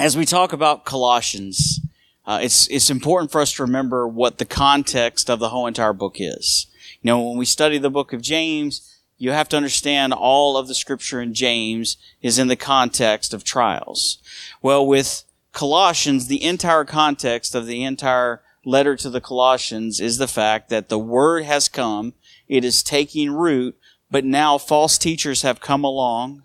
[0.00, 1.78] as we talk about Colossians,
[2.24, 5.92] uh, it's it's important for us to remember what the context of the whole entire
[5.92, 6.68] book is.
[7.02, 10.68] You know, when we study the book of James, you have to understand all of
[10.68, 14.18] the scripture in James is in the context of trials.
[14.62, 20.28] Well, with Colossians, the entire context of the entire letter to the Colossians is the
[20.28, 22.14] fact that the word has come,
[22.48, 23.76] it is taking root,
[24.10, 26.44] but now false teachers have come along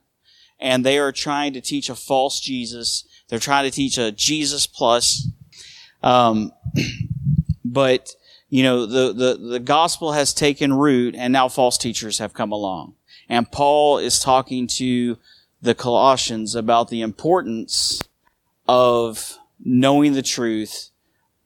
[0.60, 3.06] and they are trying to teach a false Jesus.
[3.28, 5.28] They're trying to teach a Jesus plus.
[6.04, 6.52] Um,
[7.66, 8.16] but
[8.50, 12.52] you know the, the the gospel has taken root, and now false teachers have come
[12.52, 12.96] along.
[13.28, 15.18] And Paul is talking to
[15.62, 18.02] the Colossians about the importance
[18.68, 20.92] of knowing the truth,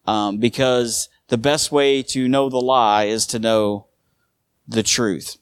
[0.05, 3.85] um, because the best way to know the lie is to know
[4.67, 5.38] the truth.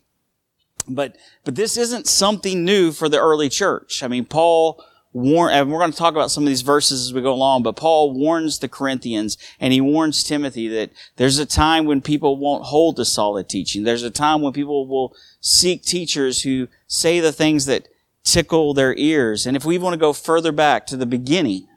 [0.87, 4.03] But, but this isn't something new for the early church.
[4.03, 4.83] I mean, Paul
[5.13, 7.63] warn, and we're going to talk about some of these verses as we go along,
[7.63, 12.37] but Paul warns the Corinthians and he warns Timothy that there's a time when people
[12.37, 13.83] won't hold to solid teaching.
[13.83, 17.87] There's a time when people will seek teachers who say the things that
[18.23, 19.45] tickle their ears.
[19.45, 21.67] And if we want to go further back to the beginning,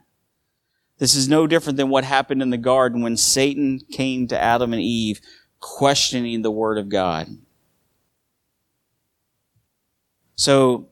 [0.99, 4.71] this is no different than what happened in the garden when Satan came to Adam
[4.73, 5.19] and Eve
[5.59, 7.27] questioning the word of God.
[10.35, 10.87] So,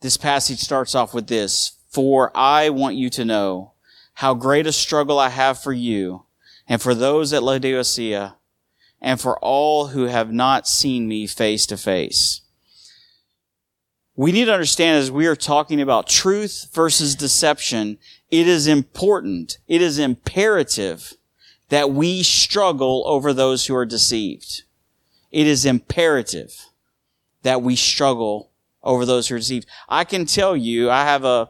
[0.00, 3.72] this passage starts off with this For I want you to know
[4.14, 6.24] how great a struggle I have for you
[6.68, 8.36] and for those at Laodicea
[9.00, 12.40] and for all who have not seen me face to face.
[14.16, 17.98] We need to understand as we are talking about truth versus deception,
[18.30, 21.14] it is important, it is imperative
[21.68, 24.64] that we struggle over those who are deceived.
[25.30, 26.67] It is imperative
[27.48, 28.50] that we struggle
[28.82, 29.66] over those who are deceived.
[29.88, 31.48] I can tell you, I have a,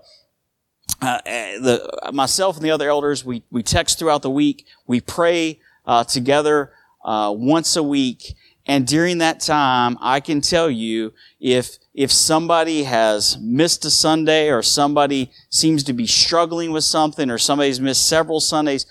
[1.03, 4.65] uh, the, myself and the other elders, we, we text throughout the week.
[4.87, 6.71] We pray uh, together
[7.05, 8.37] uh, once a week.
[8.65, 14.51] And during that time, I can tell you if, if somebody has missed a Sunday
[14.51, 18.87] or somebody seems to be struggling with something or somebody's missed several Sundays,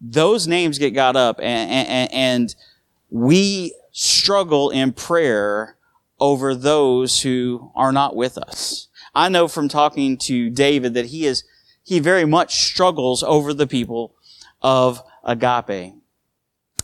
[0.00, 2.54] those names get got up and, and, and
[3.10, 5.76] we struggle in prayer
[6.22, 8.86] over those who are not with us.
[9.12, 11.42] I know from talking to David that he is,
[11.82, 14.14] he very much struggles over the people
[14.62, 15.94] of agape.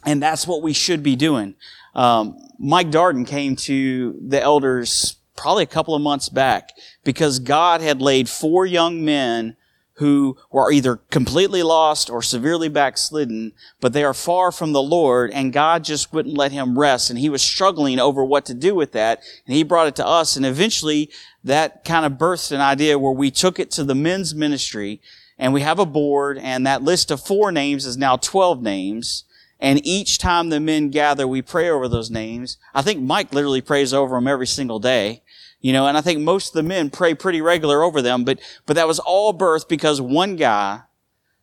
[0.04, 1.54] And that's what we should be doing.
[1.94, 6.71] Um, Mike Darden came to the elders probably a couple of months back
[7.04, 9.56] because God had laid four young men
[9.98, 15.32] who were either completely lost or severely backslidden, but they are far from the Lord,
[15.32, 17.10] and God just wouldn't let him rest.
[17.10, 20.06] And he was struggling over what to do with that, and he brought it to
[20.06, 21.10] us, and eventually
[21.42, 25.00] that kind of birthed an idea where we took it to the men's ministry,
[25.36, 29.25] and we have a board, and that list of four names is now 12 names.
[29.60, 32.59] And each time the men gather, we pray over those names.
[32.72, 35.22] I think Mike literally prays over them every single day.
[35.60, 38.38] You know, and I think most of the men pray pretty regular over them, but,
[38.66, 40.82] but that was all birth because one guy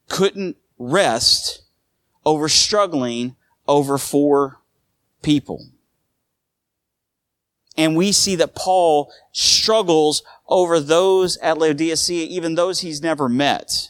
[0.08, 1.64] couldn't rest
[2.26, 3.36] over struggling
[3.68, 4.62] over four
[5.22, 5.66] people.
[7.78, 13.90] And we see that Paul struggles over those at Laodicea, even those he's never met.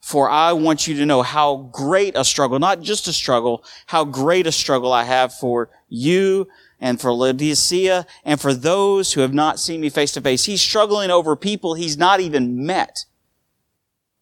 [0.00, 4.04] For I want you to know how great a struggle, not just a struggle, how
[4.06, 6.48] great a struggle I have for you
[6.80, 10.44] and for Laodicea and for those who have not seen me face to face.
[10.44, 13.04] He's struggling over people he's not even met,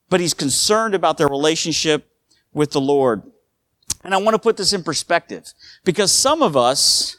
[0.09, 2.09] but he's concerned about their relationship
[2.53, 3.23] with the Lord.
[4.03, 5.53] And I want to put this in perspective
[5.85, 7.19] because some of us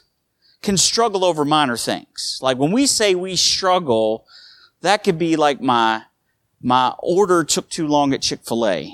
[0.62, 2.38] can struggle over minor things.
[2.42, 4.26] Like when we say we struggle,
[4.80, 6.02] that could be like my,
[6.60, 8.92] my order took too long at Chick-fil-A.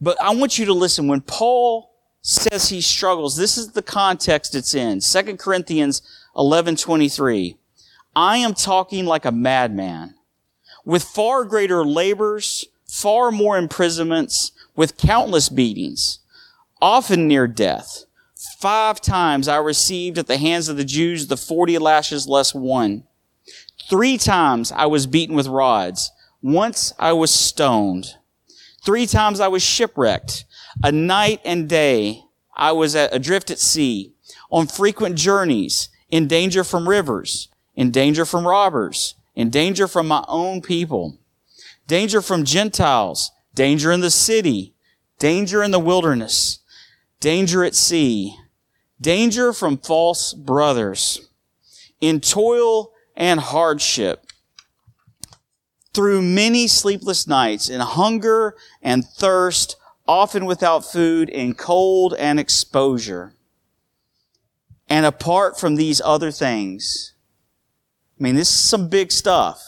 [0.00, 1.08] But I want you to listen.
[1.08, 1.87] When Paul
[2.28, 3.36] says he struggles.
[3.36, 5.00] This is the context it's in.
[5.00, 6.02] 2 Corinthians
[6.36, 7.56] 11:23.
[8.14, 10.14] I am talking like a madman,
[10.84, 16.18] with far greater labors, far more imprisonments, with countless beatings,
[16.82, 18.04] often near death.
[18.58, 23.04] Five times I received at the hands of the Jews the 40 lashes less one.
[23.88, 26.10] Three times I was beaten with rods.
[26.42, 28.16] Once I was stoned.
[28.84, 30.44] Three times I was shipwrecked.
[30.82, 32.22] A night and day
[32.56, 34.14] I was adrift at sea,
[34.50, 40.24] on frequent journeys, in danger from rivers, in danger from robbers, in danger from my
[40.28, 41.18] own people,
[41.88, 44.74] danger from Gentiles, danger in the city,
[45.18, 46.60] danger in the wilderness,
[47.18, 48.36] danger at sea,
[49.00, 51.28] danger from false brothers,
[52.00, 54.26] in toil and hardship,
[55.92, 59.74] through many sleepless nights in hunger and thirst,
[60.08, 63.34] often without food, in cold and exposure.
[64.88, 67.12] And apart from these other things,
[68.18, 69.60] I mean, this is some big stuff,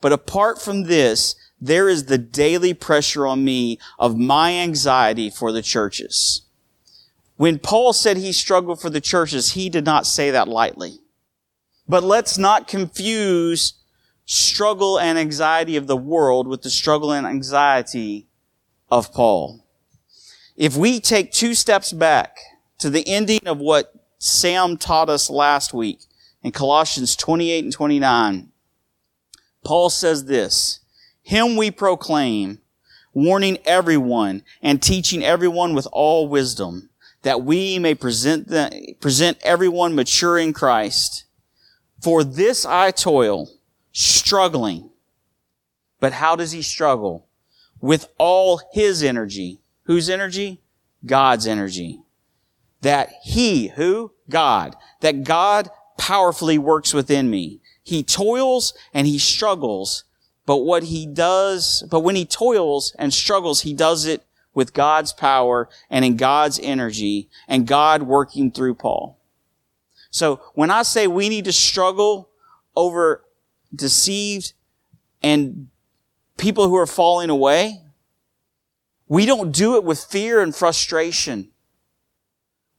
[0.00, 5.50] but apart from this, there is the daily pressure on me of my anxiety for
[5.50, 6.42] the churches.
[7.36, 10.98] When Paul said he struggled for the churches, he did not say that lightly.
[11.88, 13.74] But let's not confuse
[14.26, 18.26] struggle and anxiety of the world with the struggle and anxiety
[18.90, 19.65] of Paul.
[20.56, 22.38] If we take two steps back
[22.78, 26.00] to the ending of what Sam taught us last week
[26.42, 28.48] in Colossians 28 and 29,
[29.64, 30.80] Paul says this,
[31.22, 32.60] Him we proclaim,
[33.12, 36.88] warning everyone and teaching everyone with all wisdom,
[37.20, 41.24] that we may present, the, present everyone mature in Christ.
[42.00, 43.50] For this I toil,
[43.92, 44.88] struggling.
[46.00, 47.26] But how does he struggle?
[47.80, 49.60] With all his energy.
[49.86, 50.60] Whose energy?
[51.04, 52.00] God's energy.
[52.82, 54.12] That he, who?
[54.28, 54.76] God.
[55.00, 57.60] That God powerfully works within me.
[57.82, 60.04] He toils and he struggles,
[60.44, 64.24] but what he does, but when he toils and struggles, he does it
[64.54, 69.18] with God's power and in God's energy and God working through Paul.
[70.10, 72.30] So when I say we need to struggle
[72.74, 73.22] over
[73.74, 74.54] deceived
[75.22, 75.68] and
[76.38, 77.82] people who are falling away,
[79.08, 81.50] we don't do it with fear and frustration.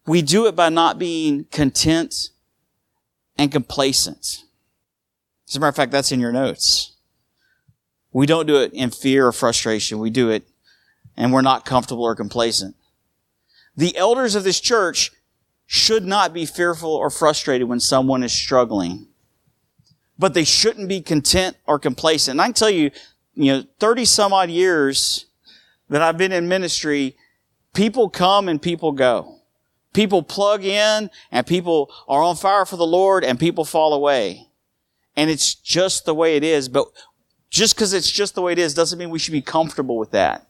[0.06, 2.30] We do it by not being content
[3.38, 4.44] and complacent.
[5.48, 6.94] As a matter of fact, that's in your notes.
[8.12, 10.00] We don't do it in fear or frustration.
[10.00, 10.48] We do it
[11.16, 12.76] and we're not comfortable or complacent.
[13.76, 15.12] The elders of this church
[15.66, 19.08] should not be fearful or frustrated when someone is struggling.
[20.18, 22.36] But they shouldn't be content or complacent.
[22.36, 22.92] And I can tell you,
[23.36, 25.26] you know, 30 some odd years
[25.90, 27.16] that I've been in ministry,
[27.74, 29.36] people come and people go.
[29.94, 34.48] People plug in and people are on fire for the Lord and people fall away.
[35.16, 36.70] And it's just the way it is.
[36.70, 36.88] But
[37.50, 40.12] just because it's just the way it is doesn't mean we should be comfortable with
[40.12, 40.48] that.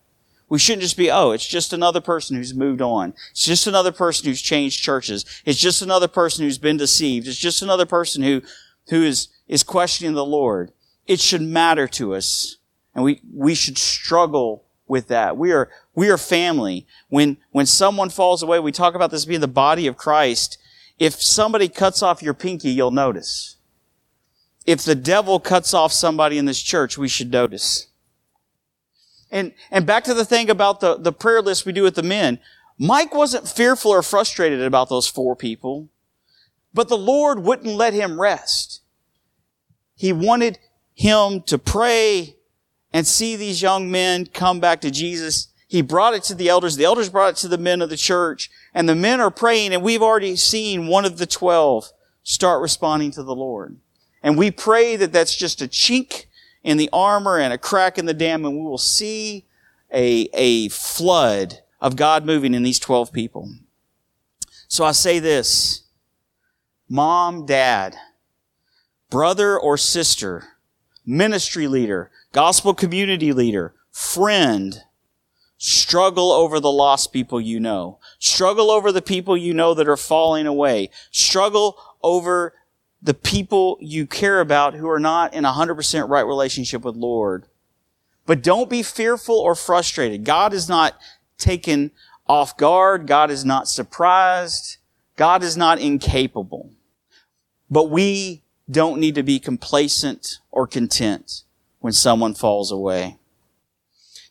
[0.49, 3.13] We shouldn't just be, oh, it's just another person who's moved on.
[3.31, 5.25] It's just another person who's changed churches.
[5.45, 7.27] It's just another person who's been deceived.
[7.27, 8.41] It's just another person who,
[8.89, 10.71] who is, is questioning the Lord.
[11.05, 12.57] It should matter to us.
[12.95, 15.37] And we, we should struggle with that.
[15.37, 16.85] We are, we are family.
[17.09, 20.57] When, when someone falls away, we talk about this being the body of Christ.
[20.99, 23.57] If somebody cuts off your pinky, you'll notice.
[24.65, 27.87] If the devil cuts off somebody in this church, we should notice.
[29.31, 32.03] And, and back to the thing about the, the prayer list we do with the
[32.03, 32.39] men.
[32.77, 35.89] Mike wasn't fearful or frustrated about those four people,
[36.73, 38.81] but the Lord wouldn't let him rest.
[39.95, 40.59] He wanted
[40.93, 42.36] him to pray
[42.93, 45.49] and see these young men come back to Jesus.
[45.67, 46.77] He brought it to the elders.
[46.77, 49.73] The elders brought it to the men of the church and the men are praying
[49.73, 51.91] and we've already seen one of the twelve
[52.23, 53.77] start responding to the Lord.
[54.21, 56.25] And we pray that that's just a chink
[56.63, 59.45] in the armor and a crack in the dam, and we will see
[59.93, 63.49] a, a flood of God moving in these 12 people.
[64.67, 65.83] So I say this
[66.89, 67.95] mom, dad,
[69.09, 70.43] brother or sister,
[71.05, 74.83] ministry leader, gospel community leader, friend,
[75.57, 77.99] struggle over the lost people you know.
[78.19, 80.89] Struggle over the people you know that are falling away.
[81.11, 82.53] Struggle over
[83.01, 87.45] the people you care about who are not in a 100% right relationship with Lord.
[88.25, 90.25] But don't be fearful or frustrated.
[90.25, 90.97] God is not
[91.37, 91.91] taken
[92.27, 93.07] off guard.
[93.07, 94.77] God is not surprised.
[95.15, 96.71] God is not incapable.
[97.69, 101.43] But we don't need to be complacent or content
[101.79, 103.17] when someone falls away.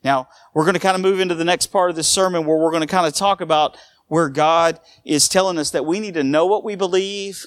[0.02, 2.56] Now, we're going to kind of move into the next part of this sermon where
[2.56, 3.76] we're going to kind of talk about
[4.08, 7.46] where God is telling us that we need to know what we believe,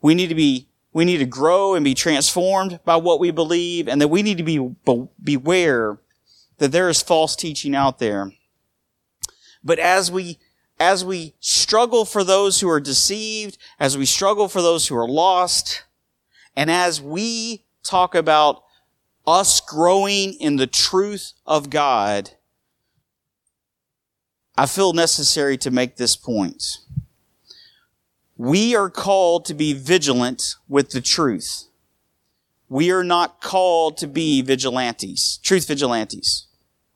[0.00, 3.86] we need to be we need to grow and be transformed by what we believe
[3.86, 4.74] and that we need to be
[5.22, 5.98] beware
[6.56, 8.32] that there is false teaching out there.
[9.62, 10.38] But as we
[10.78, 15.08] as we struggle for those who are deceived, as we struggle for those who are
[15.08, 15.84] lost,
[16.54, 18.62] and as we talk about
[19.26, 22.30] us growing in the truth of God,
[24.56, 26.78] I feel necessary to make this point.
[28.36, 31.64] We are called to be vigilant with the truth.
[32.68, 36.46] We are not called to be vigilantes, truth vigilantes.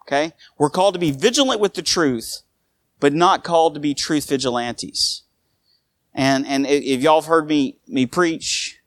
[0.02, 0.32] Okay?
[0.58, 2.42] We're called to be vigilant with the truth,
[2.98, 5.22] but not called to be truth vigilantes.
[6.12, 8.80] And, and if y'all have heard me, me preach,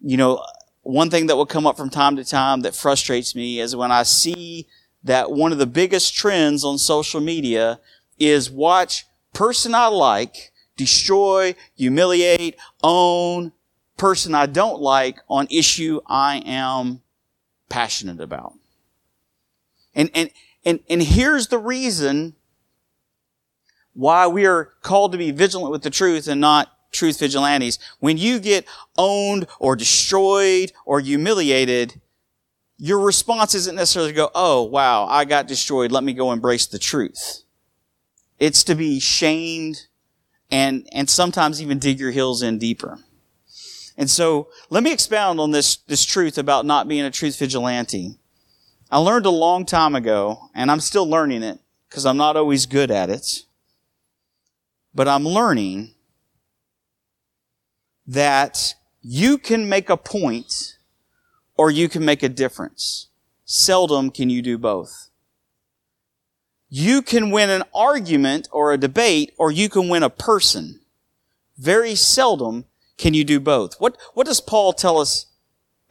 [0.00, 0.44] you know,
[0.90, 3.92] one thing that will come up from time to time that frustrates me is when
[3.92, 4.66] I see
[5.04, 7.80] that one of the biggest trends on social media
[8.18, 13.52] is watch person I like destroy, humiliate, own
[13.96, 17.02] person I don't like on issue I am
[17.68, 18.54] passionate about.
[19.94, 20.30] And, and,
[20.64, 22.34] and, and here's the reason
[23.92, 27.78] why we are called to be vigilant with the truth and not truth vigilantes.
[27.98, 28.66] When you get
[28.96, 32.00] owned or destroyed or humiliated,
[32.78, 35.92] your response isn't necessarily to go, oh, wow, I got destroyed.
[35.92, 37.42] Let me go embrace the truth.
[38.38, 39.86] It's to be shamed
[40.50, 42.98] and, and sometimes even dig your heels in deeper.
[43.96, 48.16] And so let me expound on this, this truth about not being a truth vigilante.
[48.90, 52.66] I learned a long time ago, and I'm still learning it because I'm not always
[52.66, 53.42] good at it.
[54.94, 55.94] But I'm learning
[58.10, 60.78] that you can make a point
[61.56, 63.06] or you can make a difference.
[63.44, 65.10] Seldom can you do both.
[66.68, 70.80] You can win an argument or a debate or you can win a person.
[71.56, 72.64] Very seldom
[72.98, 73.80] can you do both.
[73.80, 75.26] What, what does Paul tell us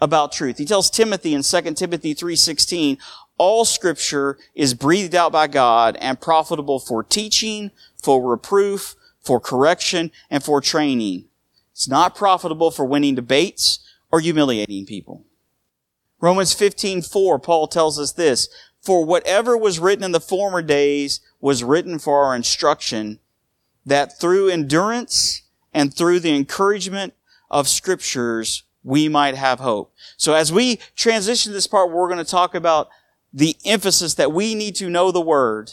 [0.02, 0.58] about truth?
[0.58, 2.98] He tells Timothy in 2 Timothy 3.16,
[3.38, 10.12] all scripture is breathed out by God and profitable for teaching, for reproof, for correction,
[10.30, 11.29] and for training
[11.80, 13.80] it's not profitable for winning debates
[14.12, 15.24] or humiliating people.
[16.20, 18.50] Romans 15:4 Paul tells us this,
[18.82, 23.20] for whatever was written in the former days was written for our instruction
[23.86, 25.44] that through endurance
[25.74, 27.14] and through the encouragement
[27.50, 29.94] of scriptures we might have hope.
[30.18, 32.90] So as we transition this part, we're going to talk about
[33.32, 35.72] the emphasis that we need to know the word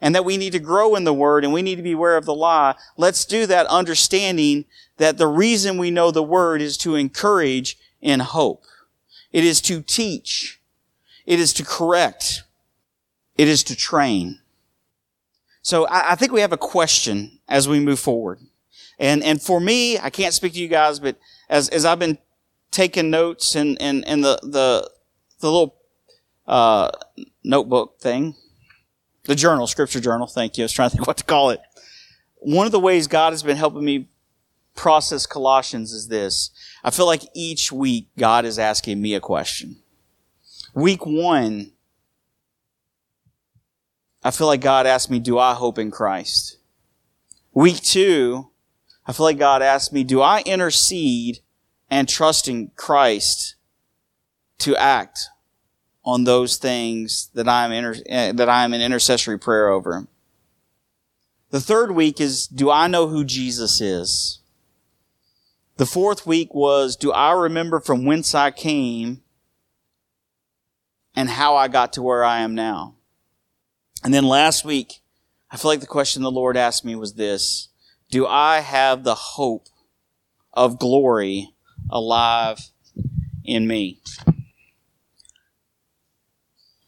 [0.00, 2.16] and that we need to grow in the word and we need to be aware
[2.16, 2.74] of the lie.
[2.96, 4.64] Let's do that understanding
[4.98, 8.64] that the reason we know the word is to encourage in hope.
[9.32, 10.60] It is to teach.
[11.24, 12.44] It is to correct.
[13.36, 14.40] It is to train.
[15.62, 18.40] So I, I think we have a question as we move forward.
[18.98, 22.18] And, and for me, I can't speak to you guys, but as, as I've been
[22.70, 24.90] taking notes and, and, and the, the,
[25.40, 25.76] the little,
[26.46, 26.90] uh,
[27.42, 28.34] notebook thing,
[29.26, 30.64] the journal, scripture journal, thank you.
[30.64, 31.60] I was trying to think what to call it.
[32.36, 34.08] One of the ways God has been helping me
[34.74, 36.50] process Colossians is this.
[36.84, 39.76] I feel like each week God is asking me a question.
[40.74, 41.72] Week one,
[44.22, 46.58] I feel like God asked me, do I hope in Christ?
[47.52, 48.50] Week two,
[49.06, 51.40] I feel like God asked me, do I intercede
[51.90, 53.54] and trust in Christ
[54.58, 55.28] to act
[56.06, 60.06] on those things that I'm inter- eh, that I'm in intercessory prayer over?
[61.50, 64.38] The third week is, do I know who Jesus is?
[65.76, 69.22] The fourth week was, do I remember from whence I came
[71.14, 72.94] and how I got to where I am now?
[74.02, 75.00] And then last week,
[75.50, 77.68] I feel like the question the Lord asked me was this,
[78.10, 79.68] do I have the hope
[80.52, 81.52] of glory
[81.90, 82.70] alive
[83.44, 84.00] in me?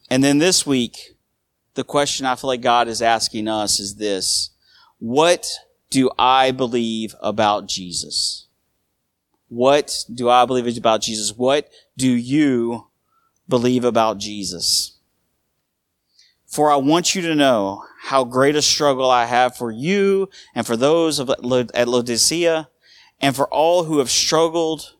[0.09, 1.15] And then this week,
[1.75, 4.49] the question I feel like God is asking us is this,
[4.97, 5.47] what
[5.89, 8.47] do I believe about Jesus?
[9.47, 11.31] What do I believe about Jesus?
[11.35, 12.87] What do you
[13.47, 14.97] believe about Jesus?
[16.45, 20.65] For I want you to know how great a struggle I have for you and
[20.65, 22.69] for those at Laodicea
[23.21, 24.95] and for all who have struggled.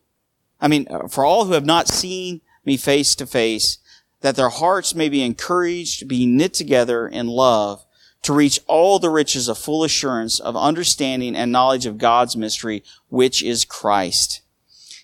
[0.60, 3.78] I mean, for all who have not seen me face to face,
[4.20, 7.84] that their hearts may be encouraged, be knit together in love
[8.22, 12.84] to reach all the riches of full assurance of understanding and knowledge of God's mystery,
[13.08, 14.42] which is Christ,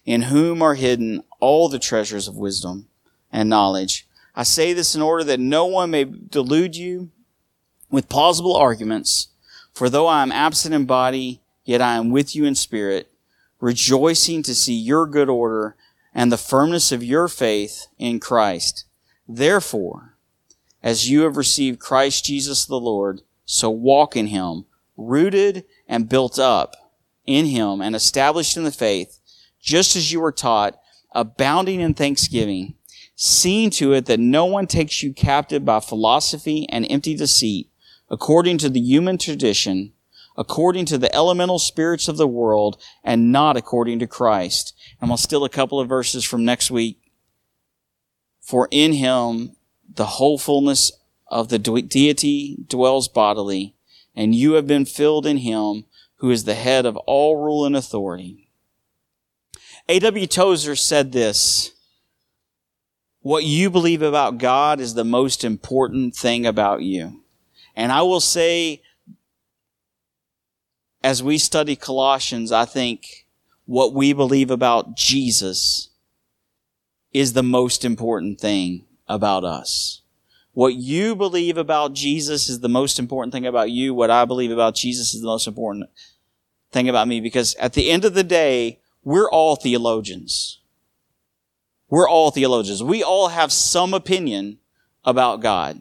[0.04, 2.88] in whom are hidden all the treasures of wisdom
[3.32, 4.06] and knowledge.
[4.34, 7.10] I say this in order that no one may delude you
[7.90, 9.28] with plausible arguments,
[9.72, 13.10] for though I am absent in body, yet I am with you in spirit,
[13.60, 15.74] rejoicing to see your good order
[16.14, 18.85] and the firmness of your faith in Christ.
[19.28, 20.16] Therefore,
[20.82, 24.66] as you have received Christ Jesus the Lord, so walk in him,
[24.96, 26.74] rooted and built up
[27.26, 29.18] in him and established in the faith,
[29.60, 30.78] just as you were taught,
[31.12, 32.74] abounding in thanksgiving,
[33.16, 37.70] seeing to it that no one takes you captive by philosophy and empty deceit,
[38.10, 39.92] according to the human tradition,
[40.36, 44.74] according to the elemental spirits of the world, and not according to Christ.
[45.00, 47.00] And I'll steal a couple of verses from next week.
[48.46, 49.56] For in him
[49.92, 50.92] the whole fullness
[51.26, 53.74] of the deity dwells bodily,
[54.14, 55.84] and you have been filled in him
[56.18, 58.48] who is the head of all rule and authority.
[59.88, 60.28] A.W.
[60.28, 61.72] Tozer said this
[63.20, 67.24] what you believe about God is the most important thing about you.
[67.74, 68.80] And I will say,
[71.02, 73.26] as we study Colossians, I think
[73.64, 75.88] what we believe about Jesus
[77.12, 80.02] is the most important thing about us.
[80.52, 83.92] What you believe about Jesus is the most important thing about you.
[83.92, 85.90] What I believe about Jesus is the most important
[86.72, 90.60] thing about me because at the end of the day, we're all theologians.
[91.88, 92.82] We're all theologians.
[92.82, 94.58] We all have some opinion
[95.04, 95.78] about God.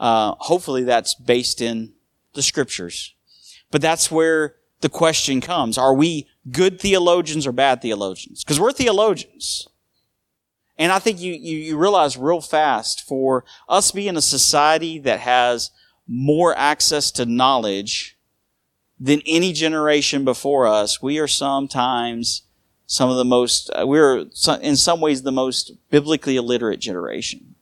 [0.00, 1.92] Uh, hopefully that's based in
[2.32, 3.14] the scriptures.
[3.70, 5.78] But that's where the question comes.
[5.78, 8.44] Are we good theologians or bad theologians?
[8.44, 9.68] Because we're theologians.
[10.76, 15.20] And I think you, you, you realize real fast for us being a society that
[15.20, 15.70] has
[16.06, 18.18] more access to knowledge
[18.98, 22.42] than any generation before us, we are sometimes
[22.86, 24.26] some of the most, uh, we're
[24.62, 27.54] in some ways the most biblically illiterate generation.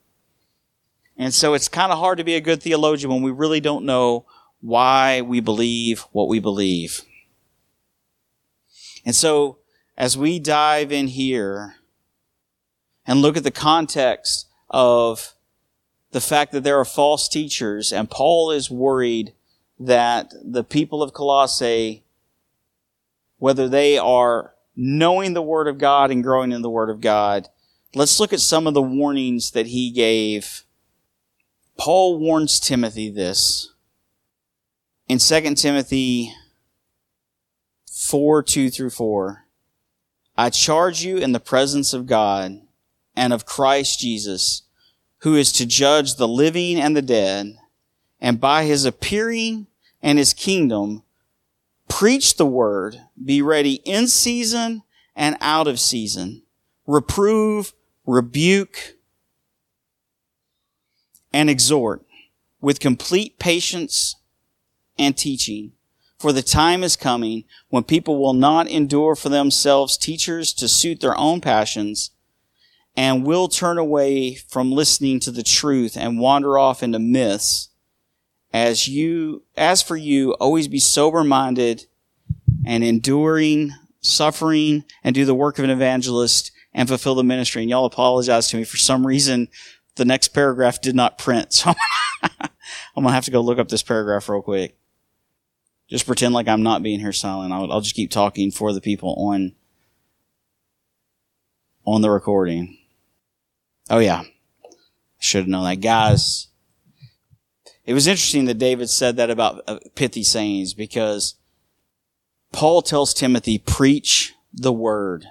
[1.16, 3.84] And so it's kind of hard to be a good theologian when we really don't
[3.84, 4.26] know
[4.60, 7.02] why we believe what we believe.
[9.04, 9.58] And so
[9.96, 11.76] as we dive in here
[13.06, 15.34] and look at the context of
[16.12, 19.32] the fact that there are false teachers and Paul is worried
[19.78, 22.04] that the people of Colossae,
[23.38, 27.48] whether they are knowing the Word of God and growing in the Word of God,
[27.94, 30.64] let's look at some of the warnings that he gave.
[31.78, 33.72] Paul warns Timothy this.
[35.08, 36.32] In 2 Timothy
[37.90, 39.46] 4 2 through 4,
[40.36, 42.62] I charge you in the presence of God
[43.14, 44.62] and of Christ Jesus,
[45.18, 47.56] who is to judge the living and the dead,
[48.20, 49.66] and by his appearing
[50.02, 51.02] and his kingdom,
[51.92, 53.02] Preach the word.
[53.22, 54.82] Be ready in season
[55.14, 56.42] and out of season.
[56.86, 57.74] Reprove,
[58.06, 58.96] rebuke,
[61.34, 62.02] and exhort
[62.62, 64.16] with complete patience
[64.98, 65.72] and teaching.
[66.18, 71.00] For the time is coming when people will not endure for themselves teachers to suit
[71.00, 72.11] their own passions
[72.96, 77.70] and will turn away from listening to the truth and wander off into myths
[78.52, 81.86] as you, as for you, always be sober minded
[82.66, 87.62] and enduring suffering and do the work of an evangelist and fulfill the ministry.
[87.62, 89.48] And y'all apologize to me for some reason.
[89.96, 91.52] The next paragraph did not print.
[91.52, 91.72] So
[92.22, 94.76] I'm going to have to go look up this paragraph real quick.
[95.88, 97.52] Just pretend like I'm not being here silent.
[97.52, 99.54] I'll, I'll just keep talking for the people on,
[101.84, 102.78] on the recording.
[103.92, 104.22] Oh yeah.
[105.18, 105.82] Should have known that.
[105.82, 106.48] Guys,
[107.84, 111.34] it was interesting that David said that about uh, pithy sayings because
[112.52, 115.26] Paul tells Timothy, preach the word.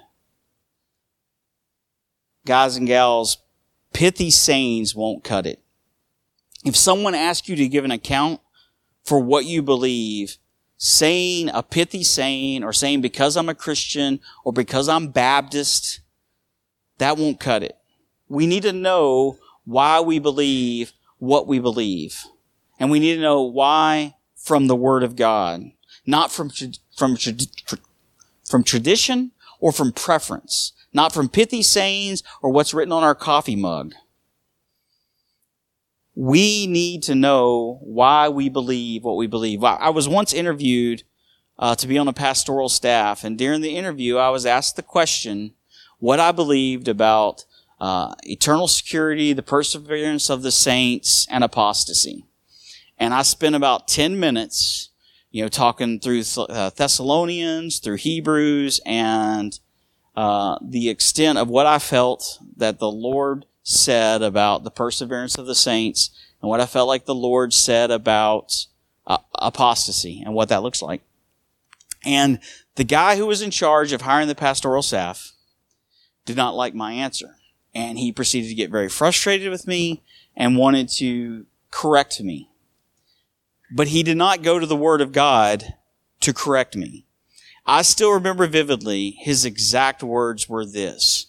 [2.46, 3.38] Guys and gals,
[3.92, 5.60] pithy sayings won't cut it.
[6.64, 8.40] If someone asks you to give an account
[9.04, 10.36] for what you believe,
[10.76, 16.00] saying a pithy saying or saying because I'm a Christian or because I'm Baptist,
[16.98, 17.76] that won't cut it.
[18.28, 22.24] We need to know why we believe what we believe.
[22.78, 25.70] And we need to know why from the Word of God,
[26.04, 26.50] not from,
[26.96, 27.16] from,
[28.44, 29.30] from tradition
[29.60, 33.94] or from preference, not from pithy sayings or what's written on our coffee mug.
[36.14, 39.64] We need to know why we believe what we believe.
[39.64, 41.04] I was once interviewed
[41.58, 44.82] uh, to be on a pastoral staff, and during the interview, I was asked the
[44.82, 45.54] question
[46.00, 47.44] what I believed about
[47.82, 52.24] uh, eternal security, the perseverance of the saints, and apostasy.
[52.96, 54.90] And I spent about 10 minutes,
[55.32, 59.58] you know, talking through uh, Thessalonians, through Hebrews, and
[60.14, 65.46] uh, the extent of what I felt that the Lord said about the perseverance of
[65.46, 68.66] the saints and what I felt like the Lord said about
[69.08, 71.02] uh, apostasy and what that looks like.
[72.04, 72.38] And
[72.76, 75.32] the guy who was in charge of hiring the pastoral staff
[76.24, 77.38] did not like my answer.
[77.74, 80.02] And he proceeded to get very frustrated with me
[80.36, 82.50] and wanted to correct me.
[83.74, 85.74] But he did not go to the Word of God
[86.20, 87.06] to correct me.
[87.64, 91.26] I still remember vividly his exact words were this.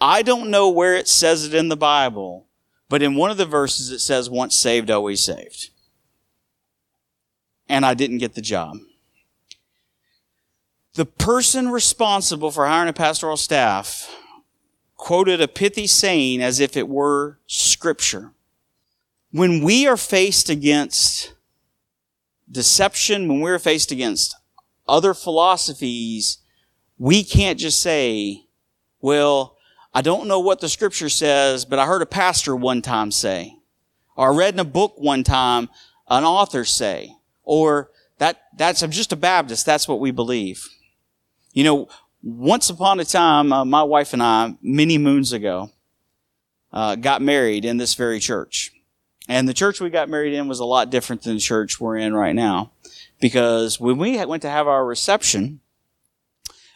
[0.00, 2.46] I don't know where it says it in the Bible,
[2.88, 5.70] but in one of the verses it says, once saved, always saved.
[7.68, 8.78] And I didn't get the job.
[10.94, 14.10] The person responsible for hiring a pastoral staff
[15.04, 18.32] quoted a pithy saying as if it were scripture.
[19.32, 21.34] When we are faced against
[22.50, 24.34] deception, when we're faced against
[24.88, 26.38] other philosophies,
[26.96, 28.46] we can't just say,
[29.02, 29.58] well,
[29.92, 33.58] I don't know what the scripture says, but I heard a pastor one time say,
[34.16, 35.68] or I read in a book one time
[36.08, 39.66] an author say, or that, that's, I'm just a Baptist.
[39.66, 40.66] That's what we believe.
[41.52, 41.88] You know,
[42.24, 45.70] once upon a time, uh, my wife and I, many moons ago,
[46.72, 48.72] uh, got married in this very church.
[49.28, 51.98] And the church we got married in was a lot different than the church we're
[51.98, 52.72] in right now.
[53.20, 55.60] Because when we went to have our reception,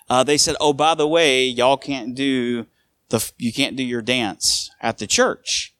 [0.08, 2.66] uh, they said, "Oh, by the way, y'all can't do
[3.08, 5.74] the you can't do your dance at the church."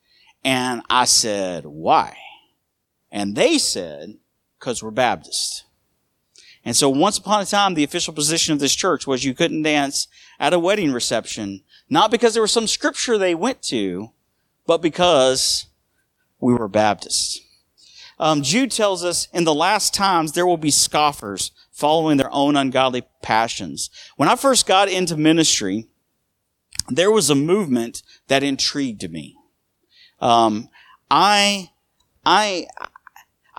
[0.45, 2.17] And I said, "Why?"
[3.11, 4.19] And they said,
[4.59, 5.65] "Because we're Baptist."
[6.69, 9.63] And so once upon a time, the official position of this church was you couldn't
[9.63, 10.07] dance
[10.39, 14.11] at a wedding reception, not because there was some scripture they went to,
[14.67, 15.65] but because
[16.39, 17.41] we were Baptists.
[18.19, 22.55] Um, Jude tells us in the last times there will be scoffers following their own
[22.55, 23.89] ungodly passions.
[24.17, 25.87] When I first got into ministry,
[26.91, 29.37] there was a movement that intrigued me.
[30.21, 30.69] Um,
[31.11, 31.71] I,
[32.27, 32.67] I,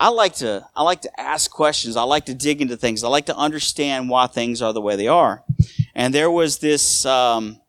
[0.00, 1.94] I like to, I like to ask questions.
[1.94, 3.04] I like to dig into things.
[3.04, 5.44] I like to understand why things are the way they are.
[5.94, 7.60] And there was this, um,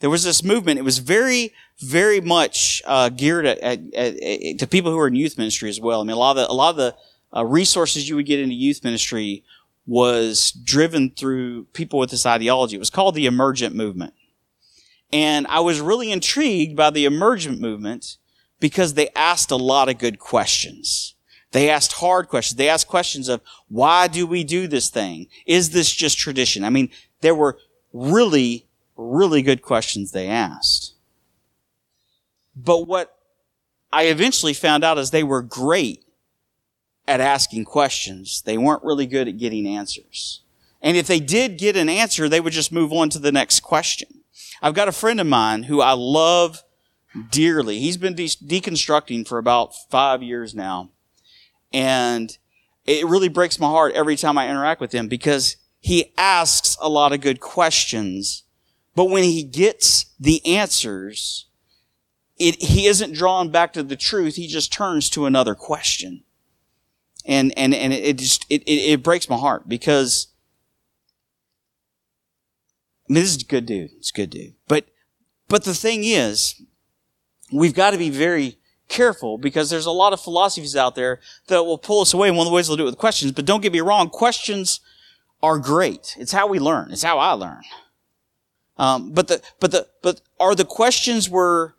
[0.00, 0.80] there was this movement.
[0.80, 5.14] It was very, very much uh, geared at, at, at, to people who are in
[5.14, 6.00] youth ministry as well.
[6.00, 6.96] I mean, a lot of the, a lot of the
[7.36, 9.44] uh, resources you would get into youth ministry
[9.86, 12.74] was driven through people with this ideology.
[12.74, 14.14] It was called the emergent movement.
[15.12, 18.16] And I was really intrigued by the emergent movement
[18.58, 21.14] because they asked a lot of good questions.
[21.52, 22.56] They asked hard questions.
[22.56, 25.28] They asked questions of why do we do this thing?
[25.46, 26.64] Is this just tradition?
[26.64, 27.58] I mean, there were
[27.92, 30.94] really, really good questions they asked.
[32.54, 33.16] But what
[33.92, 36.04] I eventually found out is they were great
[37.06, 38.42] at asking questions.
[38.42, 40.42] They weren't really good at getting answers.
[40.82, 43.60] And if they did get an answer, they would just move on to the next
[43.60, 44.08] question.
[44.60, 46.62] I've got a friend of mine who I love
[47.30, 47.78] dearly.
[47.78, 50.90] He's been de- deconstructing for about five years now.
[51.72, 52.36] And
[52.84, 56.88] it really breaks my heart every time I interact with him because he asks a
[56.88, 58.44] lot of good questions.
[58.94, 61.46] But when he gets the answers,
[62.38, 64.36] it, he isn't drawn back to the truth.
[64.36, 66.24] He just turns to another question
[67.28, 70.28] and and and it just it, it, it breaks my heart because
[73.08, 73.90] I mean this is a good dude.
[73.98, 74.54] It's a good dude.
[74.66, 74.86] But
[75.46, 76.60] but the thing is,
[77.52, 81.64] we've got to be very careful because there's a lot of philosophies out there that
[81.64, 82.30] will pull us away.
[82.30, 83.32] One of the ways they'll do it with questions.
[83.32, 84.80] But don't get me wrong, questions
[85.42, 86.16] are great.
[86.18, 86.90] It's how we learn.
[86.90, 87.62] It's how I learn.
[88.76, 91.72] Um, but the but the but are the questions we're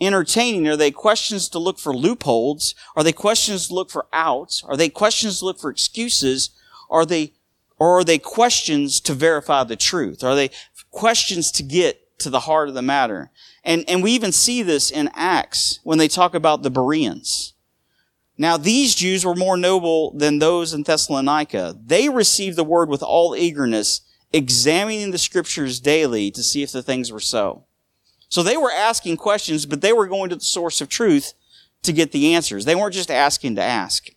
[0.00, 0.68] entertaining?
[0.68, 2.74] Are they questions to look for loopholes?
[2.96, 4.62] Are they questions to look for outs?
[4.64, 6.50] Are they questions to look for excuses?
[6.90, 7.32] Are they,
[7.78, 10.22] or are they questions to verify the truth?
[10.22, 10.50] Are they
[10.90, 13.30] questions to get to the heart of the matter?
[13.64, 17.54] And, and we even see this in Acts when they talk about the Bereans.
[18.36, 21.76] Now, these Jews were more noble than those in Thessalonica.
[21.84, 24.00] They received the word with all eagerness,
[24.32, 27.66] examining the scriptures daily to see if the things were so.
[28.28, 31.34] So they were asking questions, but they were going to the source of truth
[31.82, 32.64] to get the answers.
[32.64, 34.08] They weren't just asking to ask.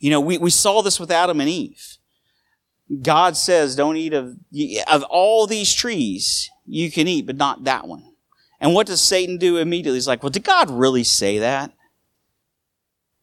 [0.00, 1.98] You know, we, we saw this with Adam and Eve.
[3.02, 4.36] God says, don't eat of,
[4.90, 8.04] of all these trees you can eat, but not that one.
[8.60, 9.96] And what does Satan do immediately?
[9.96, 11.72] He's like, well, did God really say that?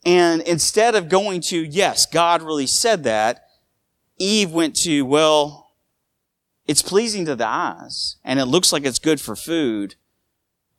[0.06, 3.45] And instead of going to, yes, God really said that,
[4.17, 5.71] Eve went to, well,
[6.67, 9.95] it's pleasing to the eyes and it looks like it's good for food.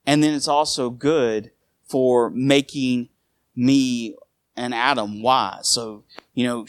[0.07, 1.51] And then it's also good
[1.89, 3.09] for making
[3.57, 4.15] me
[4.57, 5.69] and Adam wise.
[5.69, 6.67] So, you know,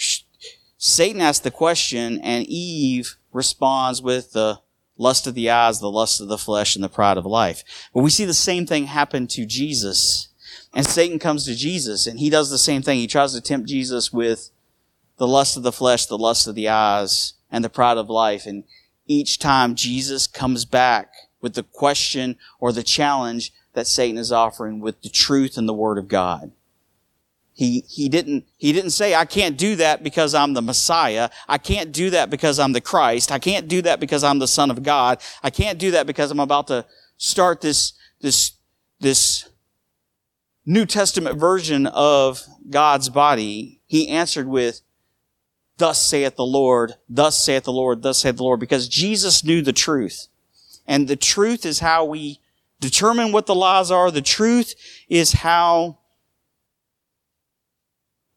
[0.78, 4.60] Satan asks the question and Eve responds with the
[5.02, 7.64] lust of the eyes, the lust of the flesh, and the pride of life.
[7.94, 10.30] But we see the same thing happen to Jesus.
[10.74, 13.00] And Satan comes to Jesus and he does the same thing.
[13.00, 14.52] He tries to tempt Jesus with
[15.18, 18.46] the lust of the flesh, the lust of the eyes, and the pride of life.
[18.46, 18.64] And
[19.08, 21.12] each time Jesus comes back
[21.42, 25.74] with the question or the challenge that Satan is offering with the truth and the
[25.74, 26.52] word of God.
[27.54, 31.30] He, he didn't, he didn't say, I can't do that because I'm the Messiah.
[31.48, 33.32] I can't do that because I'm the Christ.
[33.32, 35.22] I can't do that because I'm the Son of God.
[35.44, 36.86] I can't do that because I'm about to
[37.18, 38.54] start this, this,
[39.00, 39.50] this
[40.66, 43.82] New Testament version of God's body.
[43.86, 44.82] He answered with,
[45.78, 49.62] thus saith the Lord, thus saith the Lord, thus saith the Lord, because Jesus knew
[49.62, 50.28] the truth.
[50.88, 52.40] And the truth is how we
[52.80, 54.12] determine what the lies are.
[54.12, 54.76] The truth
[55.10, 55.98] is how,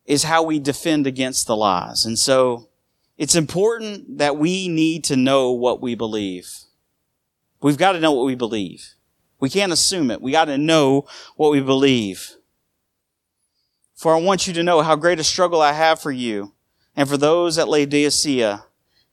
[0.06, 2.04] is how we defend against the lies.
[2.04, 2.68] And so
[3.16, 6.50] it's important that we need to know what we believe.
[7.62, 8.94] We've got to know what we believe.
[9.40, 10.20] We can't assume it.
[10.20, 12.36] We got to know what we believe.
[13.94, 16.52] For I want you to know how great a struggle I have for you
[16.96, 18.64] and for those at Laodicea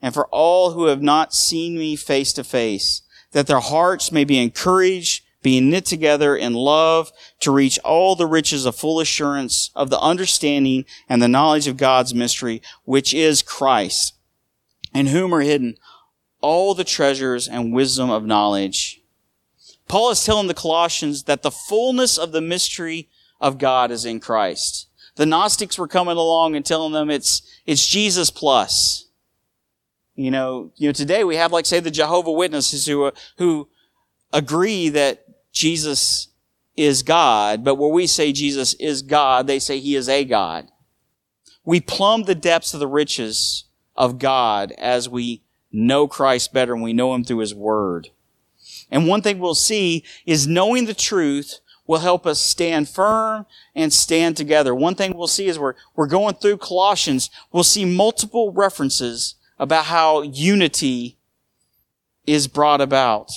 [0.02, 4.24] and for all who have not seen me face to face, that their hearts may
[4.24, 9.72] be encouraged, being knit together in love to reach all the riches of full assurance
[9.76, 14.14] of the understanding and the knowledge of God's mystery, which is Christ,
[14.94, 15.78] in whom are hidden
[16.42, 19.02] all the treasures and wisdom of knowledge.
[19.88, 24.20] Paul is telling the Colossians that the fullness of the mystery of God is in
[24.20, 24.88] Christ.
[25.16, 29.08] The Gnostics were coming along and telling them it's, it's Jesus plus.
[30.16, 33.70] You know, you know, today we have like say the Jehovah Witnesses who, uh, who
[34.34, 36.30] agree that Jesus
[36.76, 40.70] is God, but where we say Jesus is God, they say he is a God.
[41.64, 46.82] We plumb the depths of the riches of God as we know Christ better and
[46.82, 48.10] we know him through his word.
[48.90, 53.92] And one thing we'll see is knowing the truth will help us stand firm and
[53.92, 54.74] stand together.
[54.74, 59.86] One thing we'll see is we're, we're going through Colossians, we'll see multiple references about
[59.86, 61.18] how unity
[62.26, 63.32] is brought about.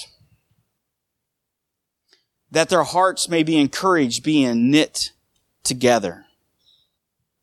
[2.54, 5.10] That their hearts may be encouraged, being knit
[5.64, 6.26] together.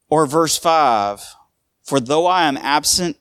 [0.10, 1.36] Or verse 5,
[1.84, 3.18] For though I am absent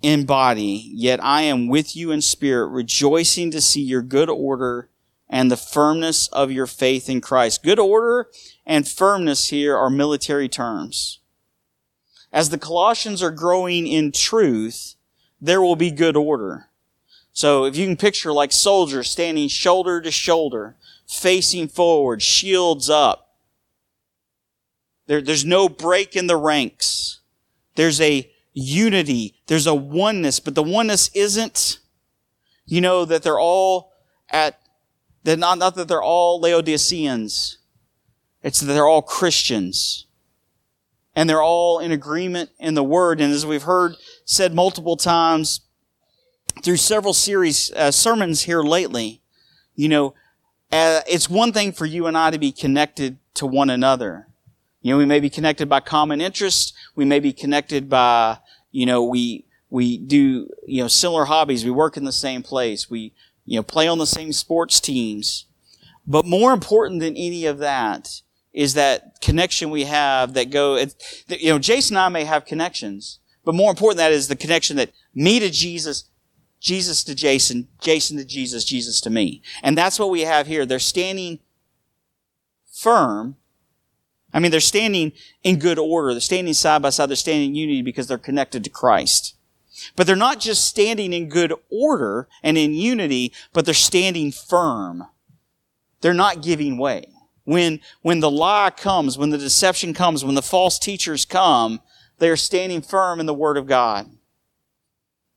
[0.00, 4.90] in body, yet I am with you in spirit, rejoicing to see your good order
[5.28, 7.64] and the firmness of your faith in Christ.
[7.64, 8.28] Good order
[8.64, 11.18] and firmness here are military terms.
[12.32, 14.94] As the Colossians are growing in truth,
[15.40, 16.68] there will be good order.
[17.32, 23.36] So if you can picture like soldiers standing shoulder to shoulder, facing forward, shields up.
[25.06, 27.20] There, there's no break in the ranks.
[27.74, 29.34] There's a unity.
[29.46, 31.78] There's a oneness, but the oneness isn't,
[32.66, 33.92] you know, that they're all
[34.30, 34.60] at,
[35.24, 37.58] that not, not that they're all Laodiceans.
[38.42, 40.06] It's that they're all Christians.
[41.14, 43.20] And they're all in agreement in the word.
[43.20, 45.60] And as we've heard said multiple times
[46.62, 49.22] through several series, uh, sermons here lately,
[49.74, 50.14] you know,
[50.70, 54.28] uh, it's one thing for you and I to be connected to one another.
[54.80, 56.72] You know, we may be connected by common interests.
[56.96, 58.38] We may be connected by,
[58.70, 61.64] you know, we, we do, you know, similar hobbies.
[61.64, 62.90] We work in the same place.
[62.90, 63.12] We,
[63.44, 65.46] you know, play on the same sports teams.
[66.06, 70.76] But more important than any of that is that connection we have that go,
[71.28, 74.36] you know, Jason and I may have connections, but more important than that is the
[74.36, 76.04] connection that me to Jesus,
[76.62, 79.42] Jesus to Jason, Jason to Jesus, Jesus to me.
[79.62, 80.64] And that's what we have here.
[80.64, 81.40] They're standing
[82.70, 83.36] firm
[84.32, 86.12] I mean, they're standing in good order.
[86.12, 87.08] They're standing side by side.
[87.10, 89.36] They're standing in unity because they're connected to Christ.
[89.96, 95.04] But they're not just standing in good order and in unity, but they're standing firm.
[96.00, 97.06] They're not giving way.
[97.44, 101.80] When, when the lie comes, when the deception comes, when the false teachers come,
[102.18, 104.08] they are standing firm in the Word of God.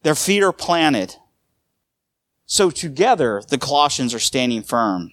[0.06, 1.16] Their feet are planted.
[2.46, 5.12] So together, the Colossians are standing firm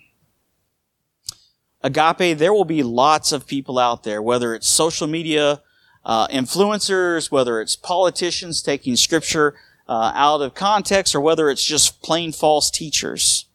[1.83, 5.61] agape, there will be lots of people out there, whether it's social media
[6.05, 9.55] uh, influencers, whether it's politicians taking scripture
[9.88, 13.46] uh, out of context, or whether it's just plain false teachers.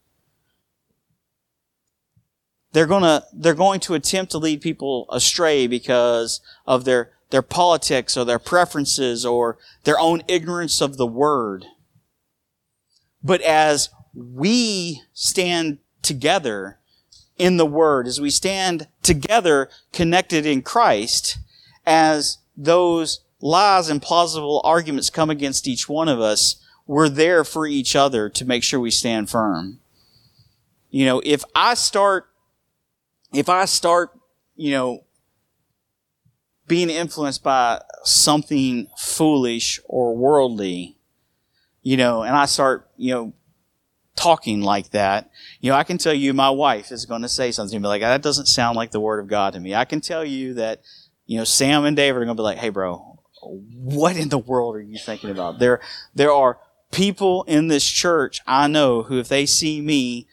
[2.72, 8.16] They're gonna they're going to attempt to lead people astray because of their their politics
[8.16, 11.66] or their preferences or their own ignorance of the word.
[13.22, 16.78] But as we stand together
[17.36, 21.38] in the Word, as we stand together connected in Christ,
[21.86, 27.66] as those lies and plausible arguments come against each one of us, we're there for
[27.66, 29.78] each other to make sure we stand firm.
[30.90, 32.28] You know, if I start,
[33.32, 34.10] if I start,
[34.56, 35.04] you know,
[36.68, 40.96] being influenced by something foolish or worldly,
[41.82, 43.32] you know, and I start, you know,
[44.14, 47.50] talking like that, you know, I can tell you my wife is going to say
[47.52, 49.74] something, be like, that doesn't sound like the word of God to me.
[49.74, 50.82] I can tell you that,
[51.26, 54.38] you know, Sam and David are going to be like, hey, bro, what in the
[54.38, 55.58] world are you thinking about?
[55.58, 55.80] There,
[56.14, 56.58] there are
[56.90, 60.26] people in this church I know who, if they see me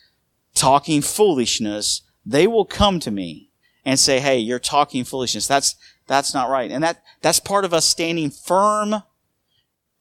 [0.56, 3.52] talking foolishness, they will come to me
[3.86, 5.48] and say, hey, you're talking foolishness.
[5.48, 5.76] That's,
[6.08, 6.72] that's not right.
[6.72, 9.04] And that, that's part of us standing firm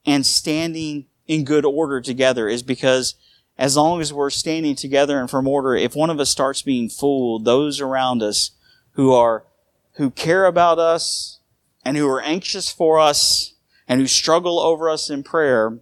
[0.05, 3.15] and standing in good order together is because
[3.57, 6.89] as long as we're standing together and from order, if one of us starts being
[6.89, 8.51] fooled, those around us
[8.93, 9.45] who are,
[9.93, 11.39] who care about us
[11.85, 13.55] and who are anxious for us
[13.87, 15.79] and who struggle over us in prayer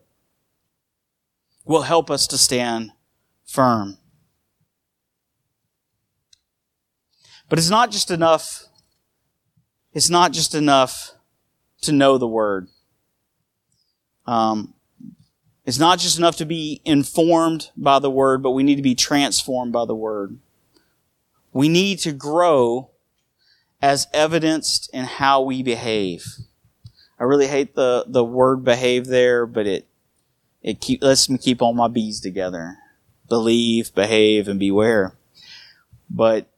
[1.64, 2.90] will help us to stand
[3.46, 3.96] firm.
[7.48, 8.64] But it's not just enough,
[9.92, 11.12] it's not just enough
[11.82, 12.68] to know the word.
[14.26, 14.74] Um,
[15.64, 18.94] it's not just enough to be informed by the word, but we need to be
[18.94, 20.38] transformed by the word.
[21.52, 22.90] We need to grow
[23.80, 26.24] as evidenced in how we behave.
[27.18, 29.86] I really hate the, the word behave there, but it,
[30.62, 32.78] it keep, lets me keep all my B's together.
[33.28, 35.14] Believe, behave, and beware.
[36.10, 36.48] But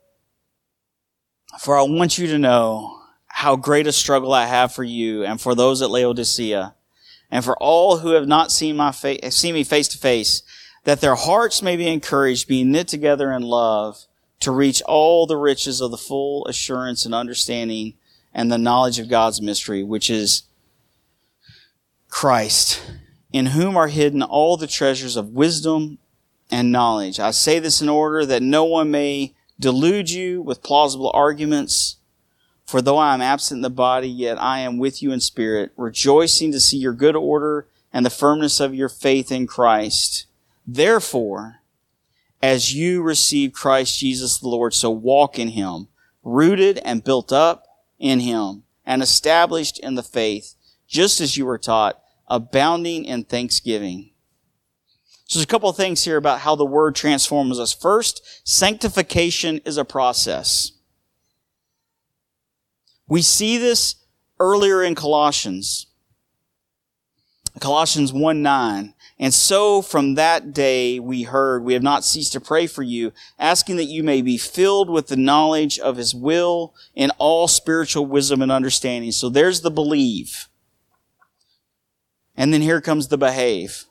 [1.60, 3.03] for I want you to know
[3.44, 6.74] how great a struggle I have for you and for those at Laodicea
[7.30, 10.42] and for all who have not seen my face, seen me face to face,
[10.84, 14.06] that their hearts may be encouraged, being knit together in love
[14.40, 17.92] to reach all the riches of the full assurance and understanding
[18.32, 20.44] and the knowledge of God's mystery, which is
[22.08, 22.82] Christ,
[23.30, 25.98] in whom are hidden all the treasures of wisdom
[26.50, 27.20] and knowledge.
[27.20, 31.96] I say this in order that no one may delude you with plausible arguments.
[32.64, 35.72] For though I am absent in the body, yet I am with you in spirit,
[35.76, 40.26] rejoicing to see your good order and the firmness of your faith in Christ.
[40.66, 41.60] Therefore,
[42.42, 45.88] as you receive Christ Jesus the Lord, so walk in him,
[46.22, 47.66] rooted and built up
[47.98, 50.54] in him, and established in the faith,
[50.86, 54.10] just as you were taught, abounding in thanksgiving.
[55.26, 57.72] So there's a couple of things here about how the word transforms us.
[57.72, 60.72] First, sanctification is a process.
[63.08, 63.96] We see this
[64.40, 65.86] earlier in Colossians.
[67.60, 68.94] Colossians 1 9.
[69.18, 73.12] And so from that day we heard, we have not ceased to pray for you,
[73.38, 78.06] asking that you may be filled with the knowledge of his will in all spiritual
[78.06, 79.12] wisdom and understanding.
[79.12, 80.48] So there's the believe.
[82.36, 83.84] And then here comes the behave.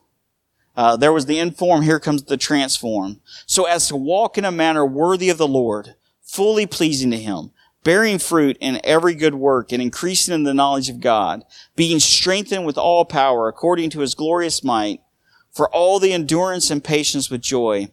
[0.76, 3.22] Uh, there was the inform, here comes the transform.
[3.46, 7.52] So as to walk in a manner worthy of the Lord, fully pleasing to him,
[7.84, 11.44] bearing fruit in every good work and increasing in the knowledge of God,
[11.76, 15.02] being strengthened with all power according to his glorious might,
[15.52, 17.88] for all the endurance and patience with joy,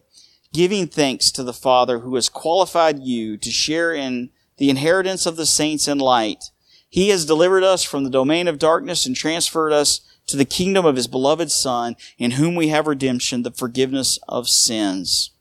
[0.53, 5.35] giving thanks to the Father who has qualified you to share in the inheritance of
[5.35, 6.45] the saints in light.
[6.89, 10.85] He has delivered us from the domain of darkness and transferred us to the kingdom
[10.85, 15.31] of his beloved Son, in whom we have redemption, the forgiveness of sins.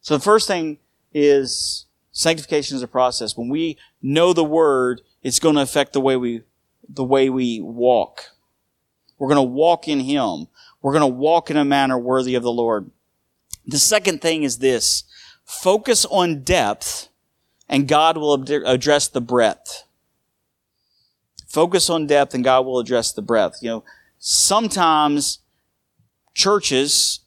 [0.00, 0.78] So the first thing
[1.12, 1.86] is
[2.18, 3.36] sanctification is a process.
[3.36, 6.42] When we know the word, it's going to affect the way we,
[6.88, 8.30] the way we walk.
[9.18, 10.48] We're going to walk in Him.
[10.82, 12.90] We're going to walk in a manner worthy of the Lord.
[13.66, 15.04] The second thing is this.
[15.44, 17.08] Focus on depth
[17.68, 19.84] and God will address the breadth.
[21.46, 23.58] Focus on depth and God will address the breadth.
[23.62, 23.84] You know,
[24.18, 25.38] sometimes
[26.34, 27.20] churches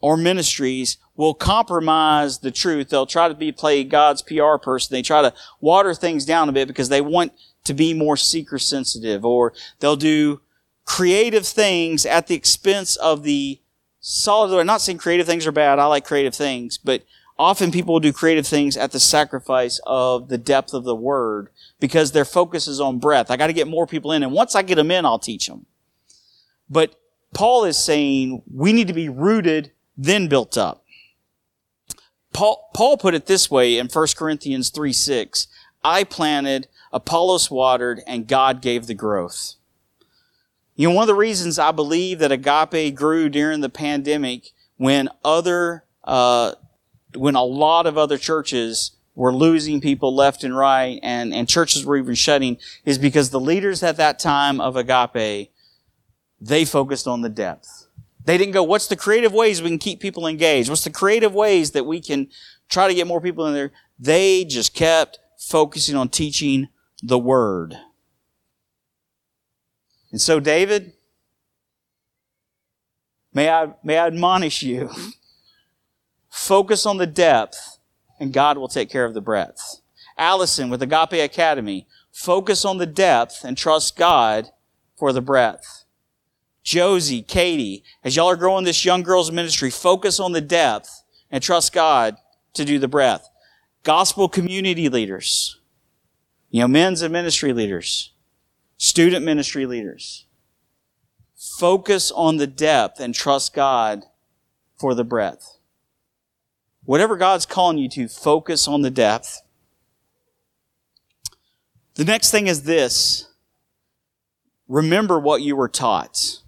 [0.00, 2.88] or ministries will compromise the truth.
[2.88, 4.94] They'll try to be play God's PR person.
[4.94, 7.32] They try to water things down a bit because they want
[7.64, 10.40] to be more seeker sensitive or they'll do
[10.84, 13.60] creative things at the expense of the
[14.00, 14.58] solid.
[14.58, 15.78] I'm not saying creative things are bad.
[15.78, 17.04] I like creative things, but
[17.38, 21.48] often people will do creative things at the sacrifice of the depth of the word
[21.80, 23.30] because their focus is on breadth.
[23.30, 25.46] I got to get more people in, and once I get them in, I'll teach
[25.46, 25.66] them.
[26.68, 26.94] But
[27.34, 30.83] Paul is saying we need to be rooted, then built up.
[32.34, 35.46] Paul, Paul put it this way in 1 Corinthians 3 6.
[35.82, 39.54] I planted, Apollos watered, and God gave the growth.
[40.74, 45.08] You know, one of the reasons I believe that agape grew during the pandemic when
[45.24, 46.54] other, uh,
[47.14, 51.86] when a lot of other churches were losing people left and right and, and churches
[51.86, 55.52] were even shutting is because the leaders at that time of agape,
[56.40, 57.83] they focused on the depth.
[58.24, 60.68] They didn't go, what's the creative ways we can keep people engaged?
[60.68, 62.28] What's the creative ways that we can
[62.68, 63.72] try to get more people in there?
[63.98, 66.68] They just kept focusing on teaching
[67.02, 67.76] the word.
[70.10, 70.92] And so, David,
[73.32, 74.90] may I, may I admonish you,
[76.30, 77.78] focus on the depth,
[78.18, 79.80] and God will take care of the breadth.
[80.16, 84.50] Allison with Agape Academy, focus on the depth and trust God
[84.96, 85.83] for the breadth.
[86.64, 91.42] Josie, Katie, as y'all are growing this young girls ministry, focus on the depth and
[91.42, 92.16] trust God
[92.54, 93.28] to do the breadth.
[93.82, 95.60] Gospel community leaders,
[96.50, 98.12] you know, men's and ministry leaders,
[98.78, 100.24] student ministry leaders.
[101.58, 104.04] Focus on the depth and trust God
[104.78, 105.58] for the breadth.
[106.84, 109.42] Whatever God's calling you to, focus on the depth.
[111.96, 113.28] The next thing is this.
[114.66, 116.40] Remember what you were taught.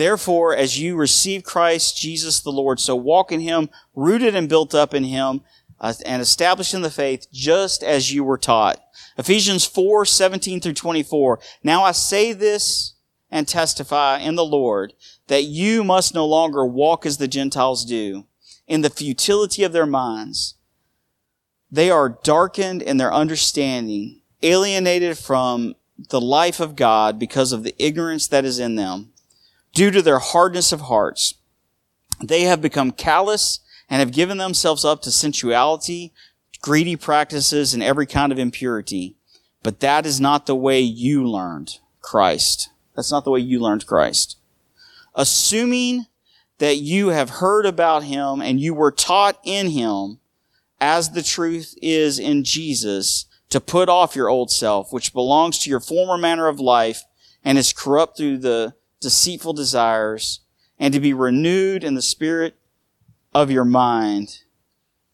[0.00, 4.74] Therefore, as you receive Christ Jesus the Lord, so walk in him, rooted and built
[4.74, 5.42] up in him,
[5.78, 8.82] uh, and established in the faith, just as you were taught.
[9.18, 11.38] Ephesians 4, 17 through 24.
[11.62, 12.94] Now I say this
[13.30, 14.94] and testify in the Lord
[15.26, 18.24] that you must no longer walk as the Gentiles do,
[18.66, 20.54] in the futility of their minds.
[21.70, 25.74] They are darkened in their understanding, alienated from
[26.08, 29.12] the life of God because of the ignorance that is in them
[29.72, 31.34] due to their hardness of hearts.
[32.22, 36.12] They have become callous and have given themselves up to sensuality,
[36.60, 39.16] greedy practices, and every kind of impurity.
[39.62, 42.70] But that is not the way you learned Christ.
[42.94, 44.36] That's not the way you learned Christ.
[45.14, 46.06] Assuming
[46.58, 50.18] that you have heard about him and you were taught in him
[50.80, 55.70] as the truth is in Jesus to put off your old self, which belongs to
[55.70, 57.02] your former manner of life
[57.44, 60.40] and is corrupt through the deceitful desires,
[60.78, 62.56] and to be renewed in the spirit
[63.34, 64.40] of your mind,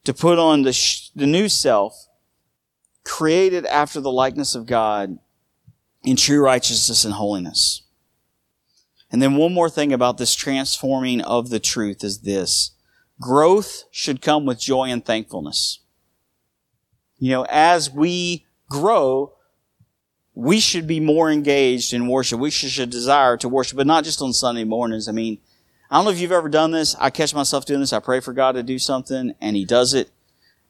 [0.04, 2.08] to put on the, sh- the new self,
[3.04, 5.18] created after the likeness of God
[6.04, 7.82] in true righteousness and holiness.
[9.10, 12.72] And then one more thing about this transforming of the truth is this.
[13.20, 15.80] Growth should come with joy and thankfulness.
[17.18, 19.35] You know, as we grow,
[20.36, 22.38] we should be more engaged in worship.
[22.38, 25.08] We should, should desire to worship, but not just on Sunday mornings.
[25.08, 25.38] I mean,
[25.90, 26.94] I don't know if you've ever done this.
[27.00, 27.94] I catch myself doing this.
[27.94, 30.10] I pray for God to do something and He does it.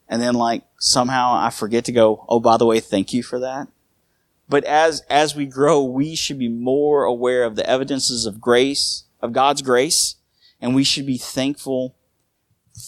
[0.07, 3.39] And then like somehow I forget to go, oh, by the way, thank you for
[3.39, 3.67] that.
[4.47, 9.03] But as, as we grow, we should be more aware of the evidences of grace,
[9.19, 10.15] of God's grace,
[10.61, 11.93] and we should be thankful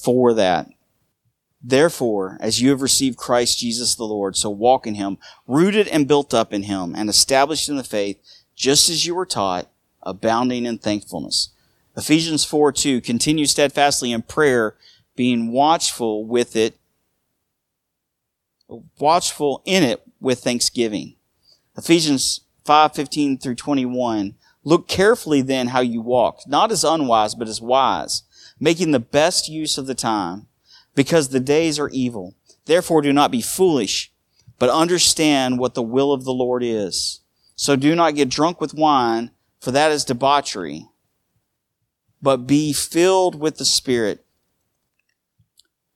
[0.01, 0.69] for that.
[1.61, 6.07] Therefore, as you have received Christ Jesus the Lord, so walk in him, rooted and
[6.07, 8.17] built up in him, and established in the faith,
[8.55, 9.67] just as you were taught,
[10.01, 11.49] abounding in thankfulness.
[11.97, 14.75] Ephesians 4 2, continue steadfastly in prayer,
[15.17, 16.77] being watchful with it,
[18.97, 21.15] watchful in it with thanksgiving.
[21.77, 27.49] Ephesians 5 15 through 21, look carefully then how you walk, not as unwise, but
[27.49, 28.23] as wise,
[28.61, 30.47] making the best use of the time
[30.99, 32.35] because the days are evil.
[32.65, 34.11] Therefore do not be foolish,
[34.57, 37.21] but understand what the will of the Lord is.
[37.55, 39.31] So do not get drunk with wine,
[39.61, 40.87] for that is debauchery,
[42.21, 44.25] but be filled with the Spirit,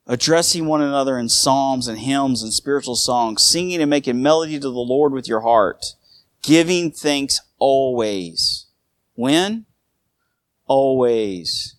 [0.07, 4.69] addressing one another in psalms and hymns and spiritual songs, singing and making melody to
[4.69, 5.83] the Lord with your heart,
[6.41, 8.67] giving thanks always.
[9.15, 9.65] When?
[10.65, 11.75] Always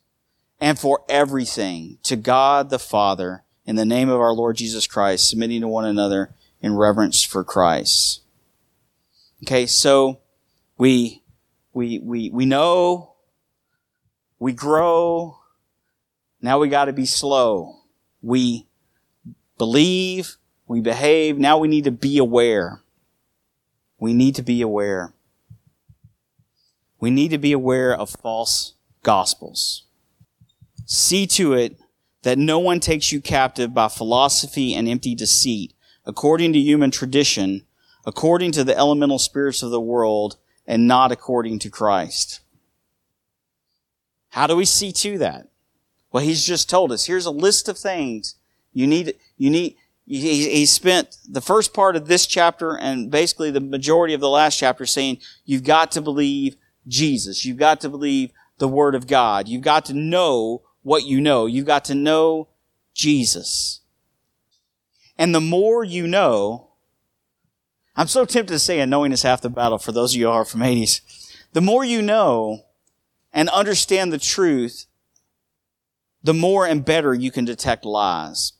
[0.60, 5.28] and for everything to God the Father in the name of our Lord Jesus Christ,
[5.28, 8.22] submitting to one another in reverence for Christ.
[9.42, 10.20] Okay, so
[10.78, 11.22] we
[11.72, 13.14] we we we know
[14.38, 15.38] we grow.
[16.40, 17.80] Now we got to be slow.
[18.22, 18.66] We
[19.56, 20.36] believe,
[20.66, 21.38] we behave.
[21.38, 22.82] Now we need to be aware.
[23.98, 25.14] We need to be aware.
[27.00, 29.83] We need to be aware of false gospels.
[30.86, 31.78] See to it
[32.22, 35.74] that no one takes you captive by philosophy and empty deceit,
[36.06, 37.66] according to human tradition,
[38.06, 42.40] according to the elemental spirits of the world, and not according to Christ.
[44.30, 45.48] How do we see to that?
[46.10, 47.06] Well, he's just told us.
[47.06, 48.34] Here's a list of things
[48.72, 49.14] you need.
[49.36, 49.76] You need.
[50.06, 54.28] He, he spent the first part of this chapter and basically the majority of the
[54.28, 56.56] last chapter saying you've got to believe
[56.86, 57.44] Jesus.
[57.44, 59.48] You've got to believe the Word of God.
[59.48, 61.46] You've got to know what you know.
[61.46, 62.46] You've got to know
[62.94, 63.80] Jesus.
[65.18, 66.68] And the more you know,
[67.96, 70.26] I'm so tempted to say, and knowing is half the battle for those of you
[70.26, 71.00] who are from 80s.
[71.52, 72.64] The more you know
[73.32, 74.86] and understand the truth,
[76.22, 78.52] the more and better you can detect lies.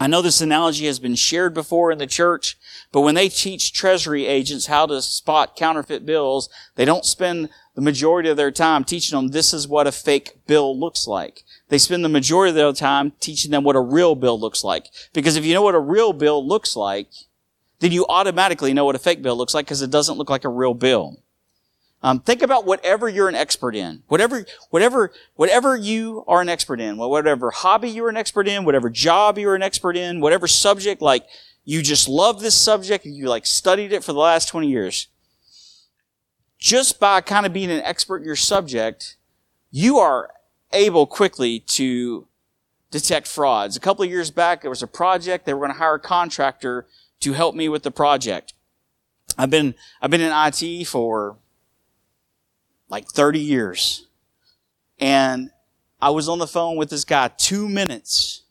[0.00, 2.56] I know this analogy has been shared before in the church,
[2.90, 7.80] but when they teach treasury agents how to spot counterfeit bills, they don't spend the
[7.80, 11.42] majority of their time teaching them this is what a fake bill looks like.
[11.68, 14.90] They spend the majority of their time teaching them what a real bill looks like.
[15.12, 17.08] Because if you know what a real bill looks like,
[17.80, 20.44] then you automatically know what a fake bill looks like because it doesn't look like
[20.44, 21.18] a real bill.
[22.02, 26.78] Um, think about whatever you're an expert in, whatever, whatever, whatever you are an expert
[26.78, 31.00] in, whatever hobby you're an expert in, whatever job you're an expert in, whatever subject,
[31.00, 31.24] like
[31.64, 35.08] you just love this subject, you like studied it for the last 20 years
[36.64, 39.18] just by kind of being an expert in your subject,
[39.70, 40.30] you are
[40.72, 42.26] able quickly to
[42.90, 43.76] detect frauds.
[43.76, 45.44] A couple of years back, there was a project.
[45.44, 46.86] They were going to hire a contractor
[47.20, 48.54] to help me with the project.
[49.36, 51.36] I've been, I've been in IT for
[52.88, 54.06] like 30 years.
[54.98, 55.50] And
[56.00, 58.44] I was on the phone with this guy two minutes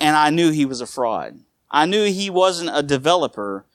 [0.00, 1.38] and I knew he was a fraud.
[1.70, 3.66] I knew he wasn't a developer,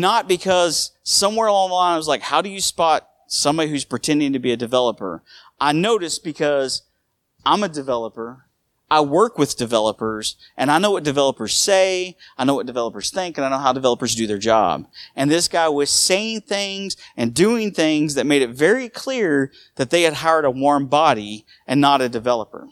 [0.00, 3.84] not because somewhere along the line I was like, how do you spot somebody who's
[3.84, 5.22] pretending to be a developer?
[5.60, 6.82] I noticed because
[7.44, 8.46] I'm a developer
[8.92, 13.38] I work with developers and I know what developers say, I know what developers think,
[13.38, 14.86] and I know how developers do their job.
[15.16, 19.88] And this guy was saying things and doing things that made it very clear that
[19.88, 22.68] they had hired a warm body and not a developer.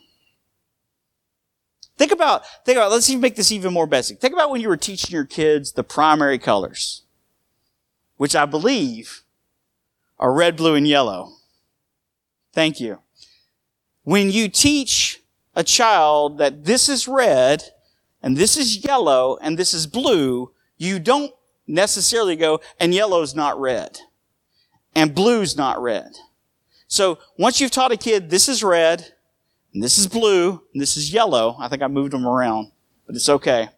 [1.96, 4.20] Think about, think about, let's even make this even more basic.
[4.20, 7.04] Think about when you were teaching your kids the primary colors,
[8.20, 9.22] which I believe
[10.18, 11.36] are red, blue, and yellow.
[12.52, 12.98] Thank you.
[14.02, 15.22] When you teach
[15.54, 17.64] a child that this is red
[18.22, 21.32] and this is yellow and this is blue, you don't
[21.66, 23.98] necessarily go, and yellow's not red.
[24.94, 26.12] And blue's not red.
[26.88, 29.14] So once you've taught a kid this is red,
[29.72, 32.70] and this is blue, and this is yellow, I think I moved them around,
[33.06, 33.70] but it's okay.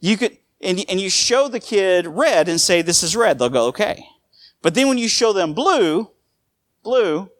[0.00, 3.48] You could, and, and you show the kid red and say this is red, they'll
[3.48, 4.04] go, okay.
[4.62, 6.10] But then when you show them blue,
[6.82, 7.30] blue,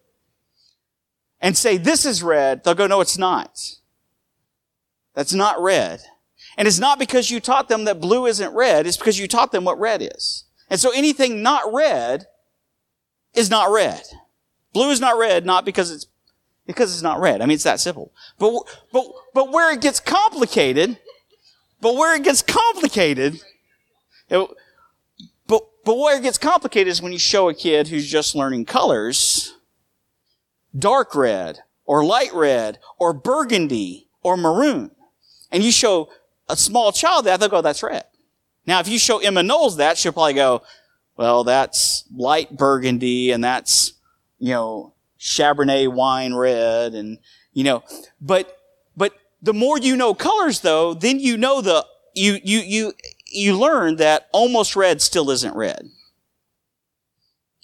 [1.40, 3.60] and say, this is red, they'll go, no, it's not.
[5.14, 6.00] That's not red.
[6.56, 9.52] And it's not because you taught them that blue isn't red, it's because you taught
[9.52, 10.44] them what red is.
[10.70, 12.26] And so anything not red
[13.34, 14.02] is not red.
[14.72, 16.06] Blue is not red, not because it's,
[16.66, 17.40] because it's not red.
[17.40, 18.12] I mean, it's that simple.
[18.38, 18.52] But,
[18.92, 19.04] but,
[19.34, 20.98] but where it gets complicated,
[21.80, 23.40] but where it gets complicated,
[24.28, 24.48] it,
[25.46, 28.64] but, but where it gets complicated is when you show a kid who's just learning
[28.64, 29.54] colors,
[30.76, 34.90] dark red or light red or burgundy or maroon.
[35.50, 36.10] And you show
[36.48, 38.04] a small child that, they'll go, that's red.
[38.66, 40.62] Now, if you show Emma Knowles that, she'll probably go,
[41.16, 43.94] well, that's light burgundy and that's,
[44.38, 47.18] you know, Cabernet wine red and,
[47.52, 47.82] you know,
[48.20, 48.56] but,
[48.96, 52.92] but the more you know colors though, then you know the, you, you, you,
[53.26, 55.88] you learn that almost red still isn't red.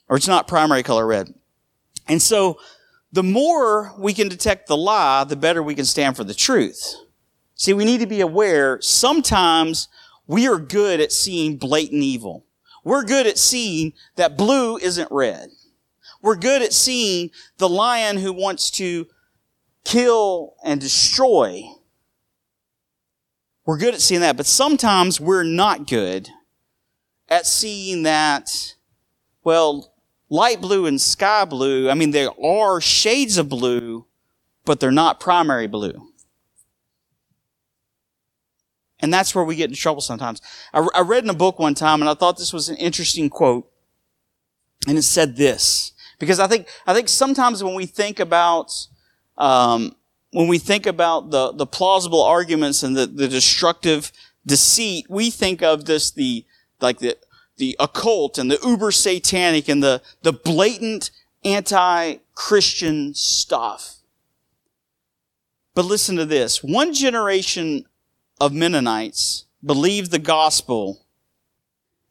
[0.08, 1.34] Or it's not primary color red.
[2.06, 2.58] And so
[3.12, 6.96] the more we can detect the lie, the better we can stand for the truth.
[7.54, 9.88] See, we need to be aware sometimes
[10.26, 12.44] we are good at seeing blatant evil.
[12.82, 15.50] We're good at seeing that blue isn't red.
[16.22, 19.06] We're good at seeing the lion who wants to
[19.84, 21.62] kill and destroy.
[23.66, 26.28] We're good at seeing that, but sometimes we're not good
[27.28, 28.74] at seeing that,
[29.42, 29.94] well,
[30.28, 34.06] light blue and sky blue, I mean, there are shades of blue,
[34.64, 36.08] but they're not primary blue.
[39.00, 40.40] And that's where we get in trouble sometimes.
[40.72, 43.28] I, I read in a book one time and I thought this was an interesting
[43.28, 43.70] quote.
[44.86, 48.70] And it said this, because I think, I think sometimes when we think about,
[49.36, 49.94] um,
[50.30, 54.12] when we think about the, the plausible arguments and the, the destructive
[54.44, 56.44] deceit, we think of this, the,
[56.80, 57.16] like the,
[57.56, 61.10] the occult and the uber satanic and the, the blatant
[61.44, 63.96] anti-Christian stuff.
[65.74, 66.62] But listen to this.
[66.62, 67.86] One generation
[68.40, 71.06] of Mennonites believed the gospel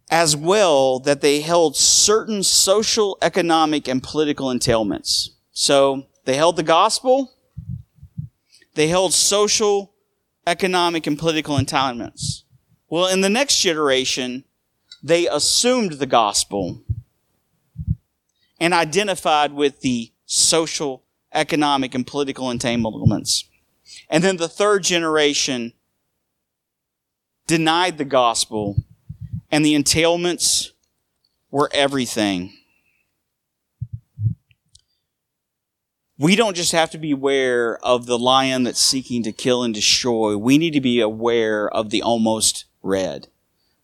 [0.09, 5.29] as well that they held certain social, economic, and political entailments.
[5.51, 7.31] So they held the gospel,
[8.75, 9.93] they held social,
[10.47, 12.43] economic, and political entitlements.
[12.89, 14.43] Well, in the next generation,
[15.01, 16.81] they assumed the gospel
[18.59, 21.03] and identified with the social,
[21.33, 23.45] economic, and political entanglements.
[24.09, 25.73] And then the third generation
[27.47, 28.77] denied the gospel,
[29.51, 30.69] and the entailments
[31.51, 32.53] were everything.
[36.23, 39.73] We don't just have to be aware of the lion that's seeking to kill and
[39.73, 40.37] destroy.
[40.37, 43.27] We need to be aware of the almost red.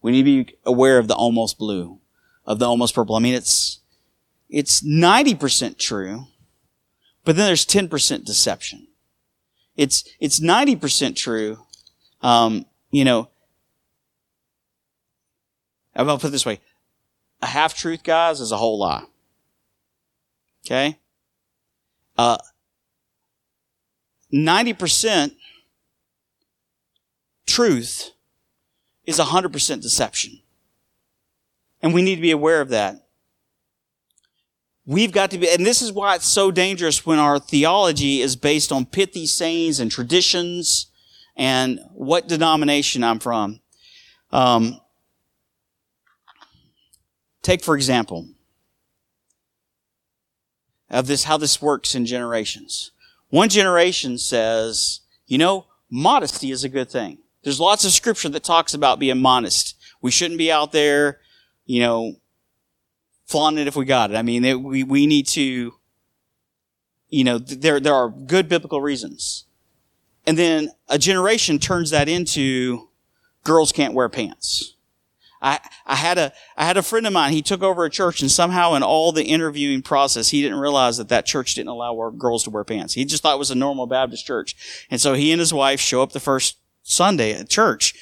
[0.01, 1.99] We need to be aware of the almost blue,
[2.45, 3.17] of the almost purple.
[3.17, 3.81] I mean, it's,
[4.47, 6.27] it's 90% true,
[7.25, 8.87] but then there's 10% deception.
[9.75, 11.57] It's, it's 90% true.
[12.21, 13.27] Um, you know,
[15.93, 16.61] to put it this way.
[17.41, 19.03] A half truth, guys, is a whole lie.
[20.65, 20.99] Okay?
[22.19, 22.37] Uh,
[24.33, 25.31] 90%
[27.47, 28.11] truth
[29.05, 30.41] is 100% deception.
[31.81, 33.07] And we need to be aware of that.
[34.85, 38.35] We've got to be, and this is why it's so dangerous when our theology is
[38.35, 40.87] based on pithy sayings and traditions
[41.37, 43.61] and what denomination I'm from.
[44.31, 44.81] Um,
[47.43, 48.27] take, for example,
[50.89, 52.91] of this, how this works in generations.
[53.29, 57.19] One generation says, you know, modesty is a good thing.
[57.43, 59.75] There's lots of scripture that talks about being modest.
[60.01, 61.19] We shouldn't be out there,
[61.65, 62.15] you know,
[63.25, 64.17] flaunting it if we got it.
[64.17, 65.73] I mean, it, we, we need to,
[67.09, 69.45] you know, there, there are good biblical reasons.
[70.25, 72.89] And then a generation turns that into
[73.43, 74.75] girls can't wear pants.
[75.41, 78.21] I, I had a, I had a friend of mine, he took over a church
[78.21, 82.09] and somehow in all the interviewing process, he didn't realize that that church didn't allow
[82.17, 82.93] girls to wear pants.
[82.93, 84.85] He just thought it was a normal Baptist church.
[84.89, 87.93] And so he and his wife show up the first Sunday at church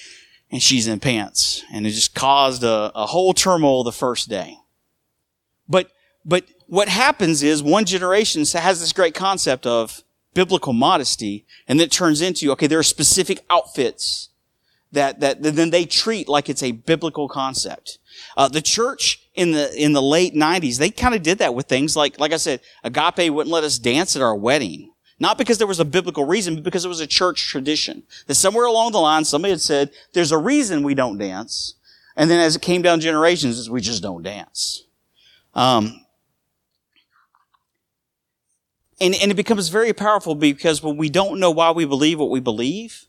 [0.49, 4.57] and she's in pants and it just caused a, a whole turmoil the first day.
[5.69, 5.91] But,
[6.25, 10.01] but what happens is one generation has this great concept of
[10.33, 14.29] biblical modesty and it turns into, okay, there are specific outfits
[14.91, 17.99] that, that, then they treat like it's a biblical concept.
[18.35, 21.67] Uh, the church in the, in the late 90s, they kind of did that with
[21.67, 24.91] things like, like I said, Agape wouldn't let us dance at our wedding.
[25.19, 28.03] Not because there was a biblical reason, but because it was a church tradition.
[28.27, 31.73] That somewhere along the line, somebody had said, there's a reason we don't dance.
[32.15, 34.83] And then as it came down generations, we just don't dance.
[35.53, 36.01] Um,
[38.99, 42.29] and, and it becomes very powerful because when we don't know why we believe what
[42.29, 43.05] we believe,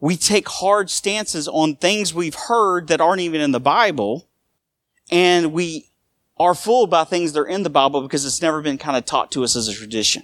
[0.00, 4.28] we take hard stances on things we've heard that aren't even in the Bible,
[5.10, 5.88] and we
[6.38, 9.04] are fooled by things that are in the Bible because it's never been kind of
[9.04, 10.22] taught to us as a tradition.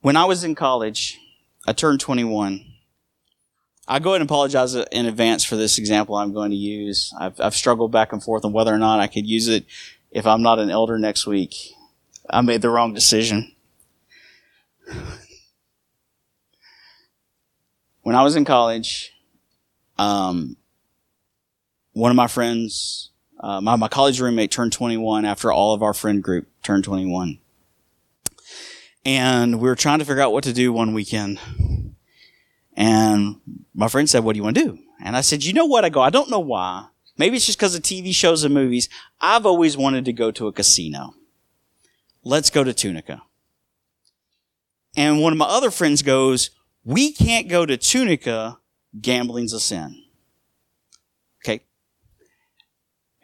[0.00, 1.18] When I was in college,
[1.66, 2.64] I turned 21.
[3.88, 7.12] I go ahead and apologize in advance for this example I'm going to use.
[7.18, 9.64] I've, I've struggled back and forth on whether or not I could use it
[10.10, 11.54] if I'm not an elder next week.
[12.28, 13.52] I made the wrong decision.
[18.06, 19.12] When I was in college,
[19.98, 20.56] um,
[21.92, 25.92] one of my friends, uh, my, my college roommate turned 21 after all of our
[25.92, 27.40] friend group turned 21.
[29.04, 31.40] And we were trying to figure out what to do one weekend.
[32.76, 33.40] And
[33.74, 34.78] my friend said, what do you want to do?
[35.02, 35.84] And I said, you know what?
[35.84, 36.86] I go, I don't know why.
[37.18, 38.88] Maybe it's just because of TV shows and movies.
[39.20, 41.14] I've always wanted to go to a casino.
[42.22, 43.22] Let's go to Tunica.
[44.96, 46.50] And one of my other friends goes,
[46.86, 48.58] we can't go to Tunica,
[48.98, 50.04] gambling's a sin.
[51.44, 51.60] Okay.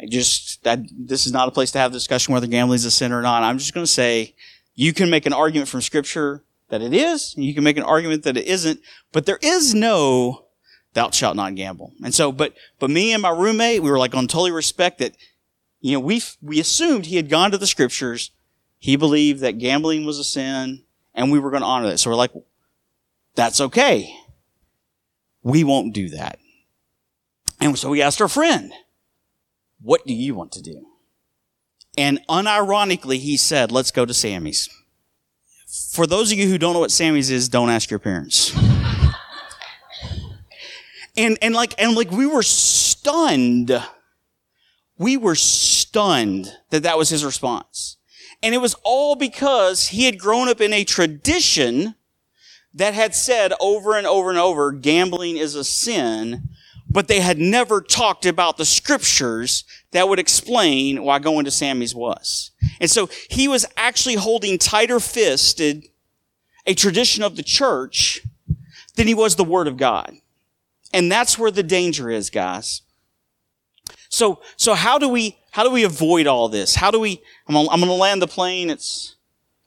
[0.00, 2.90] I just, that, this is not a place to have a discussion whether gambling's a
[2.90, 3.44] sin or not.
[3.44, 4.34] I'm just going to say,
[4.74, 7.84] you can make an argument from scripture that it is, and you can make an
[7.84, 8.80] argument that it isn't,
[9.12, 10.46] but there is no,
[10.94, 11.92] thou shalt not gamble.
[12.02, 15.16] And so, but, but me and my roommate, we were like on totally respect that,
[15.80, 18.32] you know, we, we assumed he had gone to the scriptures.
[18.78, 20.82] He believed that gambling was a sin
[21.14, 21.98] and we were going to honor that.
[21.98, 22.32] So we're like,
[23.34, 24.14] that's okay.
[25.42, 26.38] We won't do that.
[27.60, 28.72] And so we asked our friend,
[29.80, 30.86] what do you want to do?
[31.96, 34.68] And unironically, he said, let's go to Sammy's.
[35.92, 38.54] For those of you who don't know what Sammy's is, don't ask your parents.
[41.16, 43.72] and, and like, and like we were stunned.
[44.98, 47.96] We were stunned that that was his response.
[48.42, 51.94] And it was all because he had grown up in a tradition
[52.74, 56.48] that had said over and over and over, gambling is a sin,
[56.88, 61.94] but they had never talked about the scriptures that would explain why going to Sammy's
[61.94, 62.50] was.
[62.80, 65.88] And so he was actually holding tighter fisted
[66.66, 68.22] a tradition of the church
[68.96, 70.14] than he was the word of God.
[70.92, 72.82] And that's where the danger is, guys.
[74.08, 76.74] So, so how do we, how do we avoid all this?
[76.74, 78.68] How do we, I'm gonna, I'm gonna land the plane.
[78.68, 79.16] It's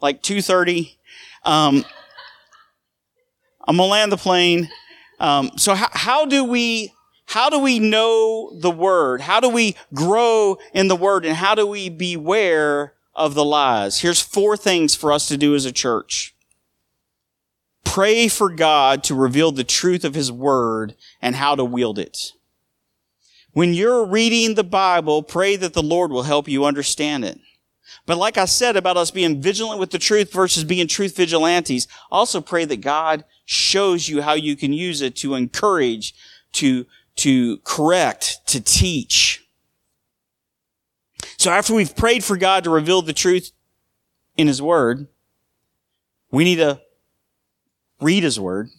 [0.02, 0.96] like 2.30.
[1.44, 1.84] Um,
[3.68, 4.70] I'm gonna land the plane.
[5.20, 6.94] Um, so how, how do we
[7.26, 9.22] how do we know the word?
[9.22, 11.26] How do we grow in the word?
[11.26, 14.00] And how do we beware of the lies?
[14.00, 16.36] Here's four things for us to do as a church.
[17.84, 22.34] Pray for God to reveal the truth of his word and how to wield it.
[23.54, 27.40] When you're reading the Bible, pray that the Lord will help you understand it.
[28.06, 31.88] But like I said about us being vigilant with the truth versus being truth vigilantes,
[32.12, 36.14] also pray that God shows you how you can use it to encourage,
[36.54, 36.86] to,
[37.18, 39.46] to correct, to teach.
[41.38, 43.52] So after we've prayed for God to reveal the truth
[44.38, 45.08] in His Word,
[46.32, 46.82] we need to
[48.02, 48.70] read His Word.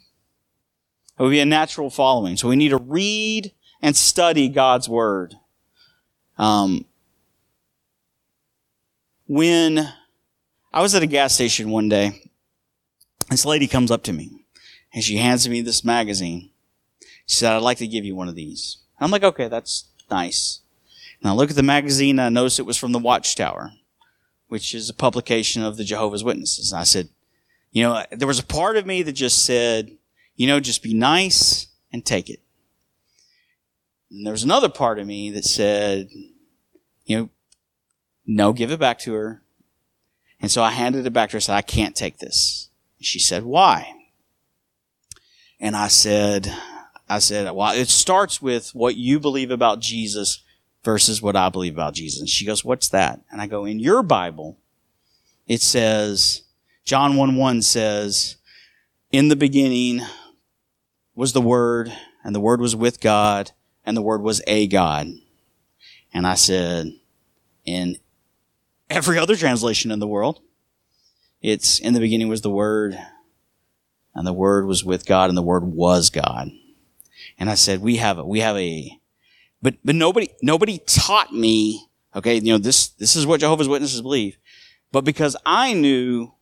[1.19, 2.37] It would be a natural following.
[2.37, 5.35] So we need to read and study God's Word.
[6.39, 6.85] Um,
[9.27, 9.93] when
[10.73, 12.23] I was at a gas station one day,
[13.31, 14.31] this lady comes up to me
[14.93, 16.51] and she hands me this magazine.
[17.27, 18.79] She said, I'd like to give you one of these.
[19.01, 20.61] I'm like, okay, that's nice.
[21.21, 23.73] And I look at the magazine and I notice it was from the Watchtower.
[24.49, 26.73] which is a publication of the Jehovah's Witnesses.
[26.73, 27.09] And I said,
[27.73, 29.91] you know, there was a part of me that just said,
[30.37, 32.41] you know, just be nice and take it.
[34.11, 36.09] And there was another part of me that said,
[37.05, 37.29] you know,
[38.27, 39.43] no, give it back to her.
[40.41, 42.69] And so I handed it back to her and said, I can't take this.
[43.01, 43.93] She said, why?
[45.61, 46.53] And I said,
[47.09, 50.43] I said, well, it starts with what you believe about Jesus
[50.83, 52.21] versus what I believe about Jesus.
[52.21, 53.21] And she goes, what's that?
[53.31, 54.59] And I go, in your Bible,
[55.47, 56.43] it says,
[56.85, 58.37] John 1 1 says,
[59.13, 60.01] in the beginning
[61.15, 61.93] was the Word,
[62.25, 63.53] and the Word was with God,
[63.85, 65.09] and the Word was a God.
[66.13, 66.93] And I said,
[67.65, 67.99] in
[68.91, 70.41] every other translation in the world,
[71.43, 72.99] it's in the beginning was the Word,
[74.15, 76.51] and the Word was with God, and the Word was God.
[77.39, 78.99] And I said, we have a, we have a,
[79.63, 84.01] but, but nobody, nobody taught me, okay, you know, this, this is what Jehovah's Witnesses
[84.01, 84.39] believe.
[84.93, 86.33] But because I knew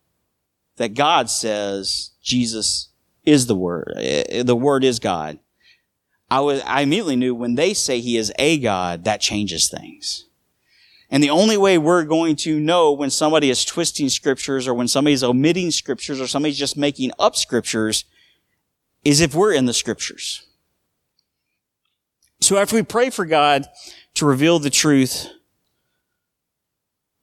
[0.77, 2.89] that God says Jesus
[3.25, 5.39] is the Word, eh, the Word is God,
[6.29, 10.25] I was, I immediately knew when they say He is a God, that changes things.
[11.09, 14.87] And the only way we're going to know when somebody is twisting scriptures or when
[14.87, 18.05] somebody's omitting scriptures or somebody's just making up scriptures
[19.03, 20.45] is if we're in the scriptures.
[22.41, 23.65] So after we pray for God
[24.15, 25.29] to reveal the truth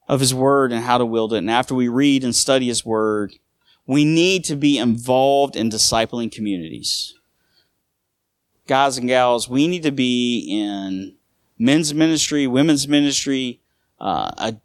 [0.09, 2.85] of His Word and how to wield it, and after we read and study His
[2.85, 3.35] Word,
[3.87, 7.15] we need to be involved in discipling communities.
[8.69, 11.17] Guys and gals, we need to be in
[11.59, 13.61] men's ministry, women's ministry,
[14.03, 14.57] uh, a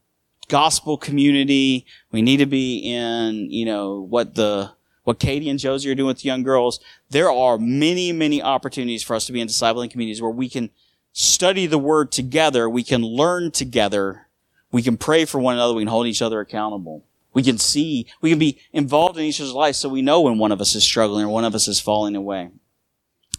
[0.49, 1.85] gospel community.
[2.11, 4.71] We need to be in, you know, what the,
[5.03, 6.79] what Katie and Josie are doing with the young girls.
[7.09, 10.71] There are many, many opportunities for us to be in discipling communities where we can
[11.13, 12.69] study the word together.
[12.69, 14.27] We can learn together.
[14.71, 15.73] We can pray for one another.
[15.73, 17.05] We can hold each other accountable.
[17.33, 20.39] We can see, we can be involved in each other's life so we know when
[20.39, 22.49] one of us is struggling or one of us is falling away.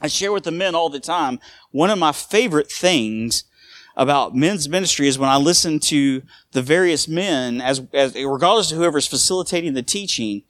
[0.01, 1.41] I share with the men all the time.
[1.73, 3.45] One of my favorite things
[3.99, 6.23] about men's ministry is when I listen to
[6.53, 10.45] the various men, as, as regardless of whoever's facilitating the teaching,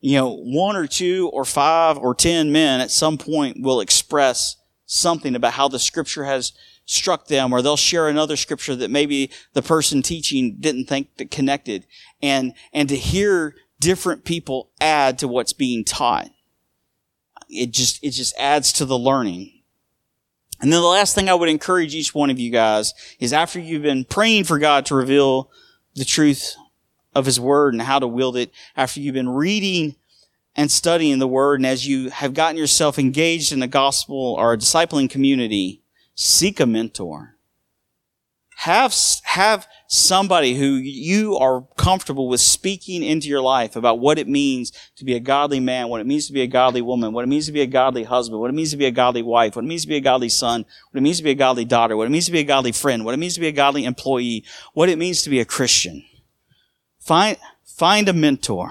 [0.00, 4.56] you know, one or two or five or ten men at some point will express
[4.84, 6.52] something about how the scripture has
[6.86, 11.30] struck them, or they'll share another scripture that maybe the person teaching didn't think that
[11.30, 11.86] connected,
[12.20, 16.30] and and to hear different people add to what's being taught,
[17.48, 19.57] it just it just adds to the learning.
[20.60, 23.60] And then the last thing I would encourage each one of you guys is after
[23.60, 25.50] you've been praying for God to reveal
[25.94, 26.56] the truth
[27.14, 29.96] of His Word and how to wield it, after you've been reading
[30.56, 34.52] and studying the Word, and as you have gotten yourself engaged in a gospel or
[34.52, 35.82] a discipling community,
[36.14, 37.36] seek a mentor.
[38.56, 44.28] Have, have somebody who you are comfortable with speaking into your life about what it
[44.28, 47.24] means to be a godly man, what it means to be a godly woman, what
[47.24, 49.56] it means to be a godly husband, what it means to be a godly wife,
[49.56, 51.64] what it means to be a godly son, what it means to be a godly
[51.64, 53.52] daughter, what it means to be a godly friend, what it means to be a
[53.52, 56.04] godly employee, what it means to be a Christian.
[57.00, 58.70] Find, find a mentor.